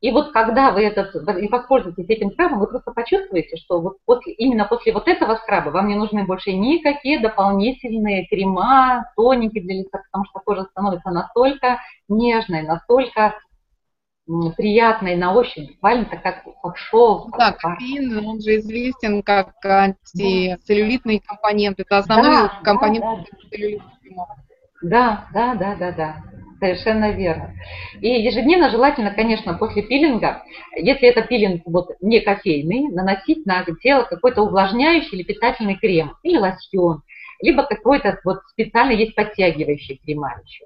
[0.00, 4.34] И вот когда вы этот, и воспользуетесь этим скрабом, вы просто почувствуете, что вот после,
[4.34, 10.02] именно после вот этого скраба вам не нужны больше никакие дополнительные крема, тоники для лица,
[10.06, 13.34] потому что кожа становится настолько нежной, настолько
[14.56, 17.36] приятной на ощупь, буквально так как, как шелк.
[17.36, 23.58] Да, кофеин, он же известен как антицеллюлитный компонент, это основной да, компонент да,
[24.16, 24.26] да.
[24.82, 26.16] Да, да, да, да, да.
[26.60, 27.52] Совершенно верно.
[28.00, 30.44] И ежедневно желательно, конечно, после пилинга,
[30.76, 36.38] если это пилинг вот не кофейный, наносить на тело какой-то увлажняющий или питательный крем, или
[36.38, 37.02] лосьон,
[37.40, 40.64] либо какой-то вот специальный есть подтягивающий крема еще.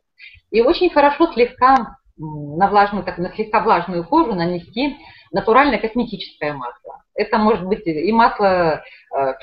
[0.50, 4.96] И очень хорошо слегка на влажную, так, на слегка влажную кожу нанести
[5.32, 7.02] натуральное косметическое масло.
[7.14, 8.82] Это может быть и масло
[9.14, 9.34] э,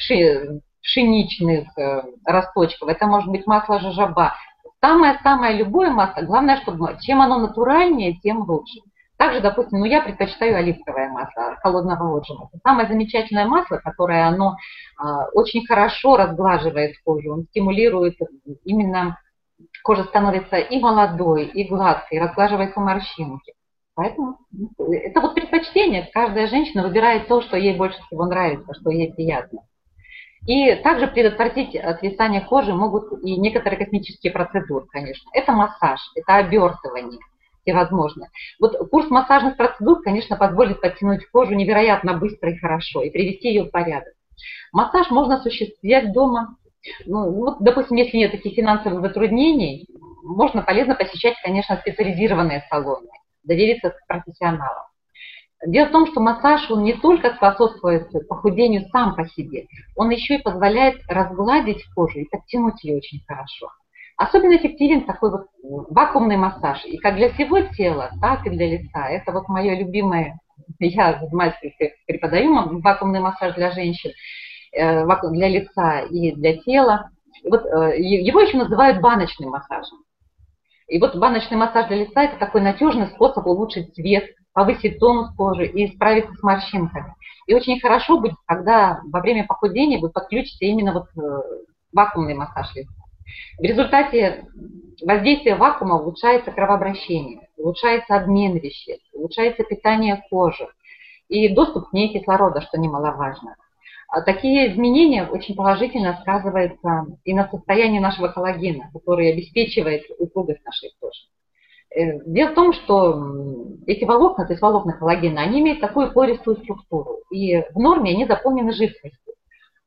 [0.82, 4.36] пшеничных э, росточков, это может быть масло жажаба,
[4.86, 8.82] Самое-самое любое масло, главное, чтобы чем оно натуральнее, тем лучше.
[9.18, 12.50] Также, допустим, ну я предпочитаю оливковое масло холодного отжима.
[12.54, 14.58] Это самое замечательное масло, которое оно
[14.98, 18.16] а, очень хорошо разглаживает кожу, он стимулирует
[18.64, 19.18] именно
[19.84, 23.54] кожа становится и молодой, и гладкой, разглаживаются морщинки.
[23.96, 26.10] Поэтому ну, это вот предпочтение.
[26.14, 29.62] Каждая женщина выбирает то, что ей больше всего нравится, что ей приятно.
[30.46, 35.28] И также предотвратить отвисание кожи могут и некоторые косметические процедуры, конечно.
[35.34, 37.20] Это массаж, это обертывание
[37.64, 38.30] всевозможные.
[38.60, 43.64] Вот курс массажных процедур, конечно, позволит подтянуть кожу невероятно быстро и хорошо и привести ее
[43.64, 44.14] в порядок.
[44.72, 46.58] Массаж можно осуществлять дома.
[47.06, 49.88] Ну, вот, допустим, если нет таких финансовых затруднений,
[50.24, 53.08] можно полезно посещать, конечно, специализированные салоны,
[53.44, 54.86] довериться профессионалам.
[55.66, 60.36] Дело в том, что массаж, он не только способствует похудению сам по себе, он еще
[60.36, 63.70] и позволяет разгладить кожу и подтянуть ее очень хорошо.
[64.18, 65.48] Особенно эффективен такой вот
[65.90, 66.86] вакуумный массаж.
[66.86, 69.08] И как для всего тела, так и для лица.
[69.10, 70.40] Это вот мое любимое,
[70.80, 71.56] я занимаюсь,
[72.06, 74.12] преподаю вакуумный массаж для женщин,
[74.76, 77.10] для лица и для тела.
[77.44, 80.00] И вот э, его еще называют баночным массажем.
[80.88, 85.66] И вот баночный массаж для лица– это такой надежный способ улучшить цвет, повысить тонус кожи
[85.66, 87.16] и справиться с морщинками.
[87.48, 91.42] И очень хорошо будет, когда во время похудения вы подключите именно вот э,
[91.92, 92.92] вакуумный массаж лица.
[93.58, 94.46] В результате
[95.02, 100.68] воздействия вакуума улучшается кровообращение, улучшается обмен веществ, улучшается питание кожи
[101.28, 103.56] и доступ к ней кислорода, что немаловажно.
[104.08, 110.92] А такие изменения очень положительно сказываются и на состоянии нашего коллагена, который обеспечивает упругость нашей
[111.00, 111.22] кожи.
[111.96, 116.58] Э, дело в том, что эти волокна, то есть волокна коллагена, они имеют такую пористую
[116.58, 119.34] структуру, и в норме они заполнены жидкостью.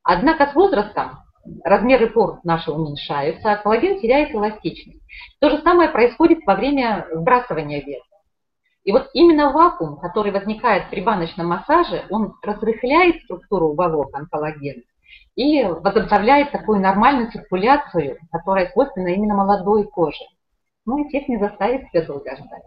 [0.03, 1.19] Однако с возрастом
[1.65, 5.03] размеры пор наши уменьшаются, а коллаген теряет эластичность.
[5.41, 8.08] То же самое происходит во время сбрасывания веса.
[8.89, 14.81] И вот именно вакуум, который возникает при баночном массаже, он разрыхляет структуру волокон коллагена
[15.37, 20.25] и возобновляет такую нормальную циркуляцию, которая свойственна именно молодой коже
[20.87, 22.63] ну, эффект не заставит себя долго ждать.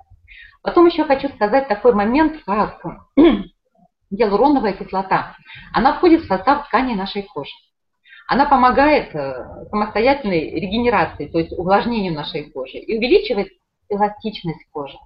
[0.62, 2.86] Потом еще хочу сказать такой момент, как
[4.12, 5.36] гиалуроновая кислота.
[5.74, 7.50] Она входит в состав ткани нашей кожи.
[8.28, 13.48] Она помогает э, самостоятельной регенерации, то есть увлажнению нашей кожи и увеличивает
[13.90, 15.00] эластичность кожи.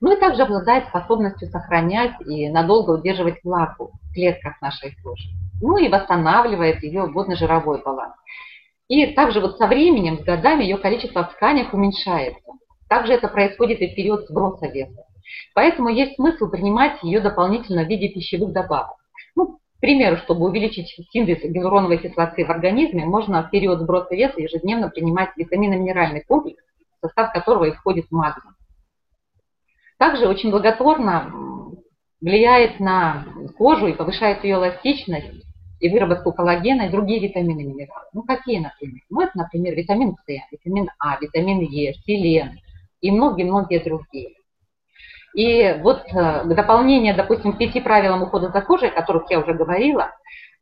[0.00, 5.28] Ну и также обладает способностью сохранять и надолго удерживать влагу в клетках нашей кожи.
[5.60, 8.14] Ну и восстанавливает ее водно-жировой баланс.
[8.88, 12.52] И также вот со временем, с годами ее количество в тканях уменьшается.
[12.88, 15.04] Также это происходит и в период сброса веса.
[15.54, 18.96] Поэтому есть смысл принимать ее дополнительно в виде пищевых добавок.
[19.36, 24.40] Ну, к примеру, чтобы увеличить синтез гиалуроновой кислоты в организме, можно в период сброса веса
[24.40, 26.62] ежедневно принимать витаминно-минеральный комплекс,
[27.00, 28.57] в состав которого и входит магний.
[29.98, 31.32] Также очень благотворно
[32.20, 33.24] влияет на
[33.56, 35.44] кожу и повышает ее эластичность
[35.80, 38.06] и выработку коллагена и другие витамины и минералы.
[38.12, 39.02] Ну, какие, например?
[39.10, 42.58] Ну, это, например, витамин С, витамин А, витамин Е, селен,
[43.00, 44.34] и многие-многие другие.
[45.34, 49.38] И вот э, в дополнение, допустим, к пяти правилам ухода за кожей, о которых я
[49.38, 50.10] уже говорила,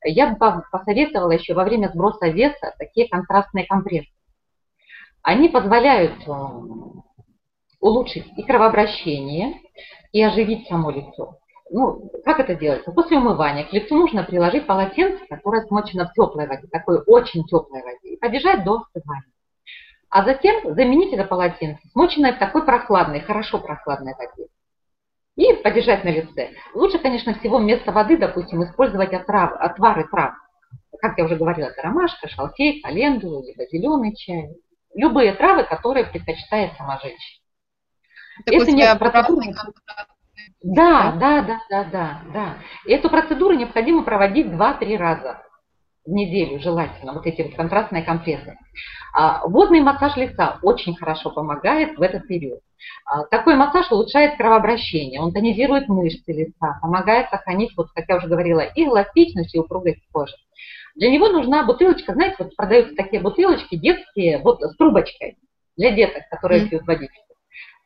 [0.05, 4.11] я бы посоветовала еще во время сброса веса такие контрастные компрессы.
[5.23, 6.33] Они позволяют э,
[7.81, 9.61] улучшить и кровообращение,
[10.13, 11.39] и оживить само лицо.
[11.71, 12.93] Ну, как это делается?
[12.93, 17.83] После умывания к лицу нужно приложить полотенце, которое смочено в теплой воде, такой очень теплой
[17.83, 19.33] воде, и подержать до остывания.
[20.09, 24.49] А затем заменить это полотенце, смоченное в такой прохладной, хорошо прохладной воде.
[25.35, 26.53] И подержать на лице.
[26.73, 30.35] Лучше, конечно, всего вместо воды, допустим, использовать отрав, отвары трав.
[31.01, 34.49] Как я уже говорила, это ромашка, шалфей, календула, либо зеленый чай.
[34.95, 37.46] Любые травы, которые предпочитает сама женщина.
[38.45, 39.47] Такой Если нет процедуры...
[40.63, 42.55] Да, да, да, да, да, да.
[42.87, 45.43] Эту процедуру необходимо проводить 2-3 раза
[46.05, 48.57] в неделю желательно, вот эти вот контрастные компрессы.
[49.13, 52.61] А, водный массаж лица очень хорошо помогает в этот период.
[53.05, 58.29] А, такой массаж улучшает кровообращение, он тонизирует мышцы лица, помогает сохранить, вот как я уже
[58.29, 60.35] говорила, и эластичность, и упругость кожи.
[60.95, 65.37] Для него нужна бутылочка, знаете, вот продаются такие бутылочки детские, вот с трубочкой
[65.77, 67.26] для деток, которые пьют водичку.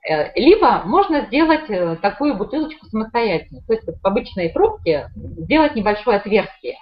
[0.09, 6.17] Э, либо можно сделать э, такую бутылочку самостоятельно, то есть в обычной трубке сделать небольшое
[6.17, 6.79] отверстие,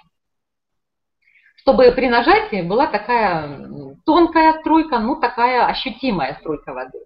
[1.57, 3.67] чтобы при нажатии была такая
[4.05, 6.99] тонкая струйка, ну такая ощутимая струйка воды.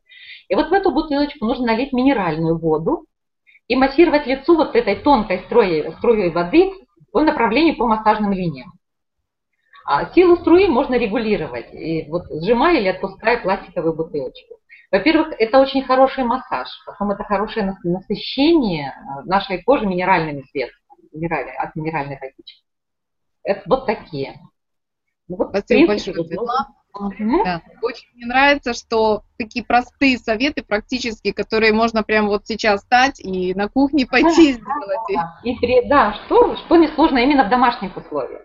[0.49, 3.07] И вот в эту бутылочку нужно налить минеральную воду
[3.68, 6.74] и массировать лицо вот этой тонкой струей, струей воды
[7.11, 8.74] по направлению по массажным линиям.
[9.86, 14.59] А силу струи можно регулировать, и вот сжимая или отпуская пластиковую бутылочку.
[14.94, 21.50] Во-первых, это очень хороший массаж, потом это хорошее насыщение э, нашей кожи минеральными средствами, минерали,
[21.50, 22.64] от минеральной водички.
[23.44, 24.39] Это вот такие.
[25.28, 26.68] Ну, вот, Спасибо принципе, большое, Светлана.
[26.94, 27.44] Угу.
[27.44, 27.62] Да.
[27.82, 33.56] Очень мне нравится, что такие простые советы практически, которые можно прямо вот сейчас стать и
[33.56, 35.30] на кухне пойти да, сделать.
[35.44, 38.44] И, да что, что несложно именно в домашних условиях.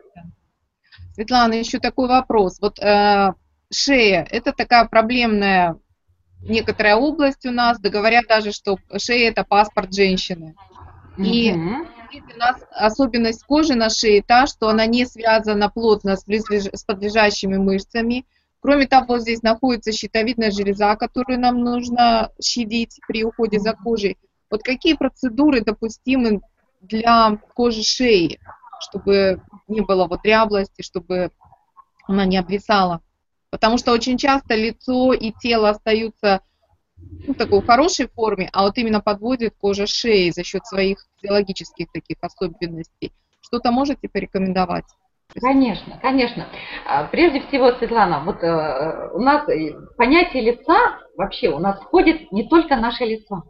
[1.13, 2.59] Светлана, еще такой вопрос.
[2.59, 3.35] Вот э,
[3.71, 5.77] шея– это такая проблемная
[6.43, 10.55] некоторая область у нас, да говорят даже, что шея– это паспорт женщины.
[11.19, 16.85] И у нас особенность кожи на шее та, что она не связана плотно с, с
[16.85, 18.25] подлежащими мышцами.
[18.61, 24.17] Кроме того, здесь находится щитовидная железа, которую нам нужно щадить при уходе за кожей.
[24.51, 26.41] Вот какие процедуры допустимы
[26.81, 28.39] для кожи шеи?
[28.81, 31.31] чтобы не было вот ряблости, чтобы
[32.07, 33.03] она не обвисала.
[33.51, 36.43] Потому что очень часто лицо и тело остаются
[37.27, 41.91] ну, в такой хорошей форме, а вот именно подводит кожа шеи за счет своих физиологических
[41.93, 43.13] таких особенностей.
[43.41, 44.85] Что-то можете порекомендовать?
[45.41, 46.47] Конечно, конечно.
[46.87, 49.47] А, прежде всего, Светлана, вот э, у нас
[49.97, 53.45] понятие лица вообще у нас входит не только наше лицо.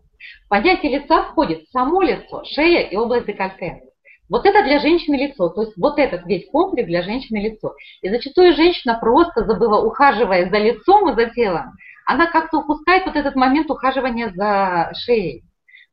[0.44, 3.82] В понятие лица входит само лицо, шея и область декольте.
[4.28, 7.74] Вот это для женщины лицо, то есть вот этот весь комплекс для женщины лицо.
[8.02, 11.72] И зачастую женщина просто забыла, ухаживая за лицом и за телом,
[12.06, 15.44] она как-то упускает вот этот момент ухаживания за шеей.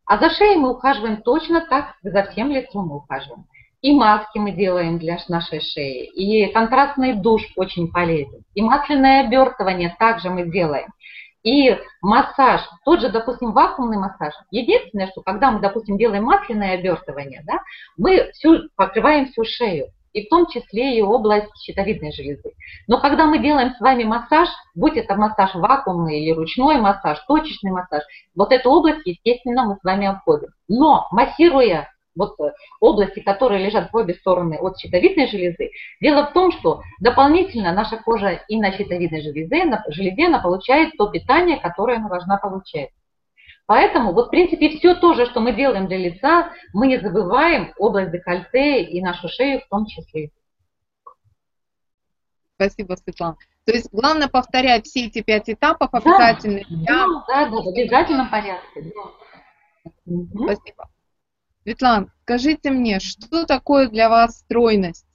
[0.05, 3.45] А за шеей мы ухаживаем точно так, за всем лицом мы ухаживаем.
[3.81, 9.95] И маски мы делаем для нашей шеи, и контрастный душ очень полезен, и масляное обертывание
[9.99, 10.87] также мы делаем.
[11.45, 14.33] И массаж, тот же, допустим, вакуумный массаж.
[14.49, 17.59] Единственное, что когда мы, допустим, делаем масляное обертывание, да,
[17.97, 22.53] мы всю, покрываем всю шею, и в том числе и область щитовидной железы.
[22.87, 27.71] Но когда мы делаем с вами массаж, будь это массаж вакуумный или ручной массаж, точечный
[27.71, 28.01] массаж,
[28.35, 30.47] вот эту область, естественно, мы с вами обходим.
[30.67, 35.71] Но массируя вот э, области, которые лежат по обе стороны от щитовидной железы.
[36.01, 40.93] Дело в том, что дополнительно наша кожа и на щитовидной железе, на железе она получает
[40.97, 42.89] то питание, которое она должна получать.
[43.67, 47.73] Поэтому, вот, в принципе, все то же, что мы делаем для лица, мы не забываем
[47.77, 50.29] область декольте и нашу шею в том числе.
[52.55, 53.37] Спасибо, Светлана.
[53.65, 56.61] То есть главное повторять все эти пять этапов обязательно.
[56.85, 58.93] Да, да, да, в обязательном порядке.
[60.05, 60.31] Да.
[60.43, 60.89] Спасибо.
[61.65, 65.07] Светлана, скажите мне, что такое для вас стройность?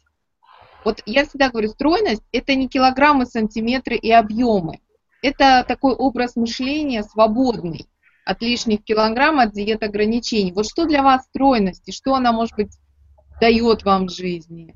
[0.84, 4.80] Вот я всегда говорю, стройность– это не килограммы, сантиметры и объемы.
[5.22, 7.86] Это такой образ мышления свободный
[8.24, 10.51] от лишних килограмм, от диет ограничений.
[10.53, 12.72] Вот что для вас стройность и что она, может быть,
[13.40, 14.74] дает вам в жизни?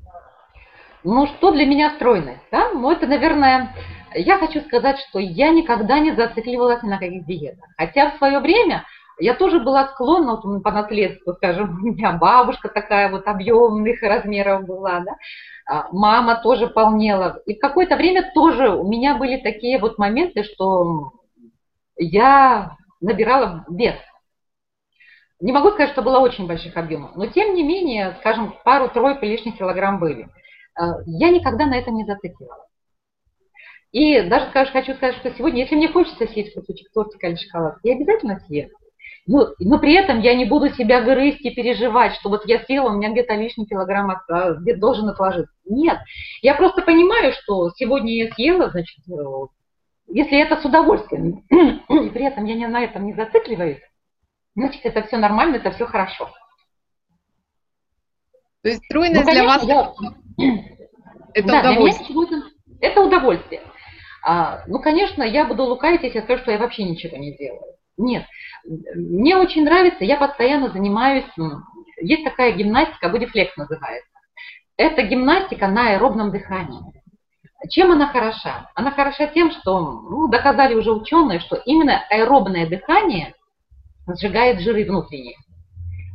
[1.03, 2.41] Ну, что для меня стройность?
[2.51, 2.71] Да?
[2.71, 3.75] Ну, это, наверное,
[4.13, 7.65] я хочу сказать, что я никогда не зацикливалась на каких диетах.
[7.77, 8.85] Хотя в свое время
[9.19, 14.65] я тоже была склонна, вот по наследству, скажем, у меня бабушка такая вот объемных размеров
[14.65, 15.15] была, да,
[15.67, 17.41] а, мама тоже полнела.
[17.45, 21.13] И какое-то время тоже у меня были такие вот моменты, что
[21.97, 23.95] я набирала вес.
[25.41, 29.57] Не могу сказать, что было очень больших объемов, но тем не менее, скажем, пару-тройку лишних
[29.57, 30.29] килограмм были.
[30.75, 32.65] А, я никогда на этом не зацикливалась.
[33.91, 37.77] И даже скажешь, хочу сказать, что сегодня, если мне хочется съесть кусочек тортика или шоколад,
[37.83, 38.69] я обязательно съем.
[39.27, 42.89] Ну, но при этом я не буду себя грызть и переживать, что вот я съела,
[42.89, 44.11] у меня где-то лишний килограмм
[44.59, 45.53] где должен отложиться.
[45.65, 45.97] Нет,
[46.41, 49.13] я просто понимаю, что сегодня я съела, значит, э,
[50.07, 53.81] если это с удовольствием, и при этом я не на этом не зацикливаюсь,
[54.55, 56.29] значит, это все нормально, это все хорошо.
[58.61, 59.93] То есть стройность ну, для вас я...
[61.33, 62.07] это да, удовольствие?
[62.07, 62.43] Для меня
[62.81, 63.61] это удовольствие.
[64.23, 67.75] А, ну, конечно, я буду лукавить, если я скажу, что я вообще ничего не делаю.
[67.97, 68.25] Нет.
[68.65, 71.25] Мне очень нравится, я постоянно занимаюсь,
[72.01, 74.09] есть такая гимнастика, бодифлекс называется.
[74.77, 76.81] Это гимнастика на аэробном дыхании.
[77.69, 78.69] Чем она хороша?
[78.75, 83.33] Она хороша тем, что ну, доказали уже ученые, что именно аэробное дыхание
[84.07, 85.37] сжигает жиры внутренние.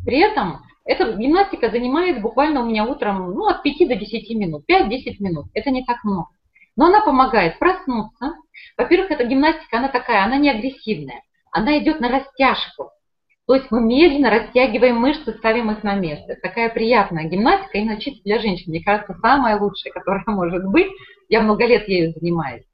[0.04, 4.64] При этом эта гимнастика занимает буквально у меня утром ну, от 5 до 10 минут,
[4.70, 5.46] 5-10 минут.
[5.54, 6.28] Это не так много.
[6.76, 8.34] Но она помогает проснуться.
[8.76, 11.22] Во-первых, эта гимнастика, она такая, она не агрессивная.
[11.52, 12.90] Она идет на растяжку.
[13.46, 16.36] То есть мы медленно растягиваем мышцы, ставим их на место.
[16.40, 18.70] Такая приятная гимнастика, именно чисто для женщин.
[18.70, 20.88] Мне кажется, самая лучшая, которая может быть.
[21.28, 22.64] Я много лет ею занимаюсь.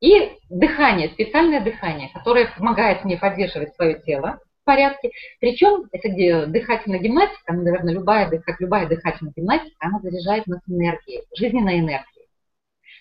[0.00, 5.10] И дыхание, специальное дыхание, которое помогает мне поддерживать свое тело в порядке.
[5.40, 11.80] Причем это дыхательная гимнастика, наверное, любая, как любая дыхательная гимнастика, она заряжает нас энергией, жизненной
[11.80, 12.19] энергией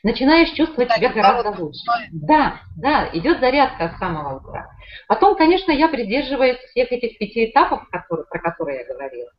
[0.04, 1.80] начинаешь чувствовать себя гораздо лучше.
[2.12, 4.68] Да, да, идет зарядка с самого утра.
[5.08, 9.30] Потом, конечно, я придерживаюсь всех этих пяти этапов, которые, про которые я говорила.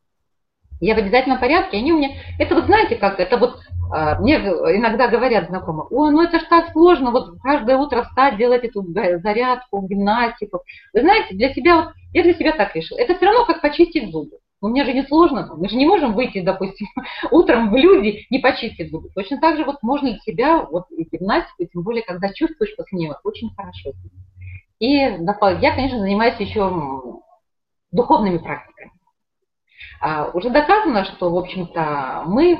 [0.80, 3.60] Я в обязательном порядке, они у меня, это вот знаете как, это вот
[3.92, 8.38] а, мне иногда говорят знакомые, ой, ну это ж так сложно, вот каждое утро встать,
[8.38, 10.62] делать эту зарядку, гимнастику.
[10.94, 14.10] Вы знаете, для себя, вот, я для себя так решила, это все равно как почистить
[14.10, 14.38] зубы.
[14.62, 16.86] У меня же не сложно, мы же не можем выйти, допустим,
[17.30, 19.08] утром в люди, не почистить зубы.
[19.14, 22.98] Точно так же вот можно для себя, вот и гимнастику, тем более, когда чувствуешь после
[22.98, 23.92] нее, очень хорошо.
[24.78, 27.20] И я, конечно, занимаюсь еще
[27.90, 28.92] духовными практиками.
[30.00, 32.58] А, уже доказано, что, в общем-то, мы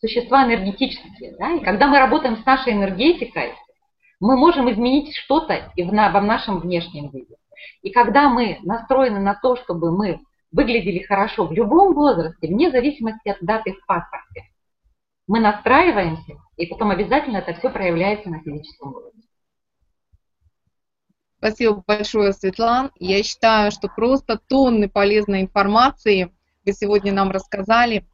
[0.00, 3.52] существа энергетические, да, и когда мы работаем с нашей энергетикой,
[4.20, 7.36] мы можем изменить что-то и в, на, в нашем внешнем виде.
[7.82, 10.20] И когда мы настроены на то, чтобы мы
[10.56, 14.44] выглядели хорошо в любом возрасте, вне зависимости от даты в паспорте.
[15.26, 19.22] Мы настраиваемся, и потом обязательно это все проявляется на физическом уровне.
[21.36, 22.90] Спасибо большое, Светлана.
[22.98, 26.32] Я считаю, что просто тонны полезной информации
[26.64, 28.06] вы сегодня нам рассказали.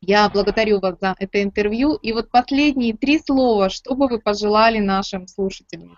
[0.00, 1.94] Я благодарю вас за это интервью.
[1.94, 5.96] И вот последние три слова, что бы вы пожелали нашим слушателям?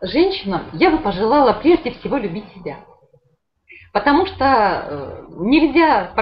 [0.00, 2.78] Женщинам я бы пожелала прежде всего любить себя.
[3.98, 6.12] Потому что э, нельзя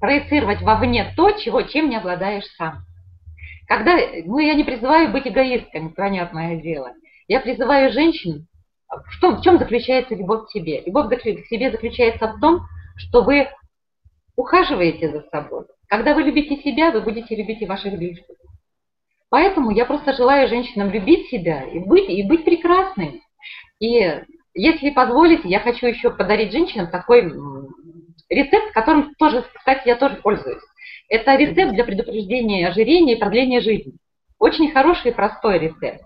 [0.00, 2.78] проецировать вовне то, чего, чем не обладаешь сам.
[3.68, 3.94] Когда,
[4.24, 6.92] ну, я не призываю быть эгоистками, понятное дело.
[7.28, 8.46] Я призываю женщин,
[8.88, 10.82] в, том, в чем заключается любовь к себе.
[10.86, 12.60] Любовь к себе заключается в том,
[12.96, 13.48] что вы
[14.34, 15.66] ухаживаете за собой.
[15.88, 18.36] Когда вы любите себя, вы будете любить и ваших близких.
[19.28, 23.20] Поэтому я просто желаю женщинам любить себя и быть, и быть прекрасными.
[23.78, 24.22] И
[24.54, 27.32] если позволите, я хочу еще подарить женщинам такой
[28.28, 30.62] рецепт, которым тоже, кстати, я тоже пользуюсь.
[31.08, 33.94] Это рецепт для предупреждения ожирения и продления жизни.
[34.38, 36.02] Очень хороший и простой рецепт.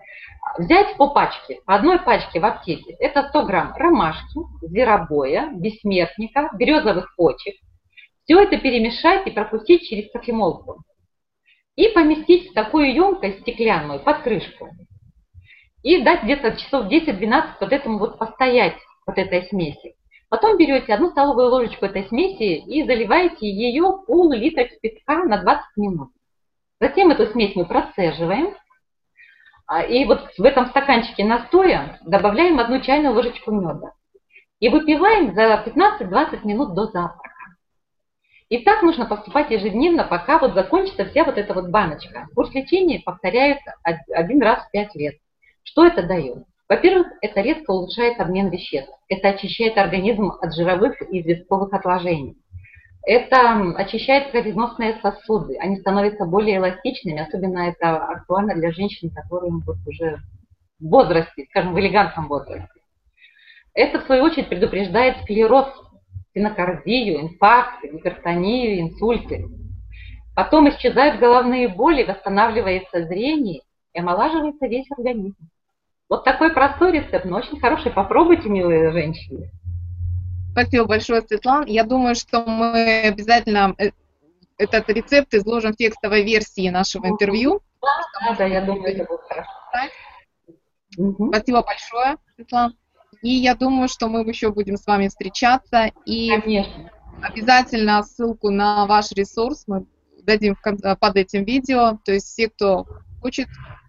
[0.58, 7.14] Взять по пачке, по одной пачке в аптеке, это 100 грамм ромашки, зверобоя, бессмертника, березовых
[7.16, 7.54] почек.
[8.24, 10.82] Все это перемешать и пропустить через кофемолку.
[11.74, 14.70] И поместить в такую емкость стеклянную под крышку
[15.86, 18.76] и дать где-то часов 10-12 вот этому вот постоять,
[19.06, 19.94] вот этой смеси.
[20.28, 26.10] Потом берете одну столовую ложечку этой смеси и заливаете ее пол-литра кипятка на 20 минут.
[26.80, 28.56] Затем эту смесь мы процеживаем.
[29.68, 33.92] А, и вот в этом стаканчике настоя добавляем одну чайную ложечку меда.
[34.58, 37.30] И выпиваем за 15-20 минут до завтрака.
[38.48, 42.26] И так нужно поступать ежедневно, пока вот закончится вся вот эта вот баночка.
[42.34, 45.14] Курс лечения повторяется один раз в 5 лет.
[45.66, 46.44] Что это дает?
[46.68, 48.90] Во-первых, это резко улучшает обмен веществ.
[49.08, 52.36] Это очищает организм от жировых и известковых отложений.
[53.02, 55.58] Это очищает кровеносные сосуды.
[55.58, 57.20] Они становятся более эластичными.
[57.20, 60.18] Особенно это актуально для женщин, которые вот уже
[60.80, 62.80] в возрасте, скажем, в элегантном возрасте.
[63.74, 65.68] Это, в свою очередь, предупреждает склероз,
[66.30, 69.46] стенокардию, инфаркт, гипертонию, инсульты.
[70.34, 73.62] Потом исчезают головные боли, восстанавливается зрение
[73.92, 75.36] и омолаживается весь организм.
[76.08, 77.90] Вот такой простой рецепт, но очень хороший.
[77.90, 79.50] Попробуйте, милые женщины.
[80.52, 81.66] Спасибо большое, Светлана.
[81.66, 83.90] Я думаю, что мы обязательно э,
[84.56, 87.60] этот рецепт изложим в текстовой версии нашего интервью.
[87.82, 89.50] Да, да, я думаю, это будет хорошо.
[91.28, 92.74] Спасибо большое, Светлана.
[93.22, 95.90] И я думаю, что мы еще будем с вами встречаться.
[96.04, 96.90] И Конечно.
[97.20, 99.86] обязательно ссылку на ваш ресурс мы
[100.22, 101.98] дадим под этим видео.
[102.04, 102.86] То есть все, кто
[103.20, 103.48] хочет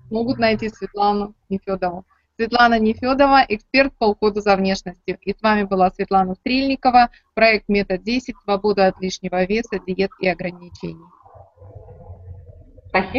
[0.10, 2.05] могут найти Светлану Нефедову.
[2.38, 5.18] Светлана Нефедова, эксперт по уходу за внешностью.
[5.22, 8.36] И с вами была Светлана Стрельникова, проект «Метод 10.
[8.43, 11.05] Свобода от лишнего веса, диет и ограничений».
[12.89, 13.12] Спасибо.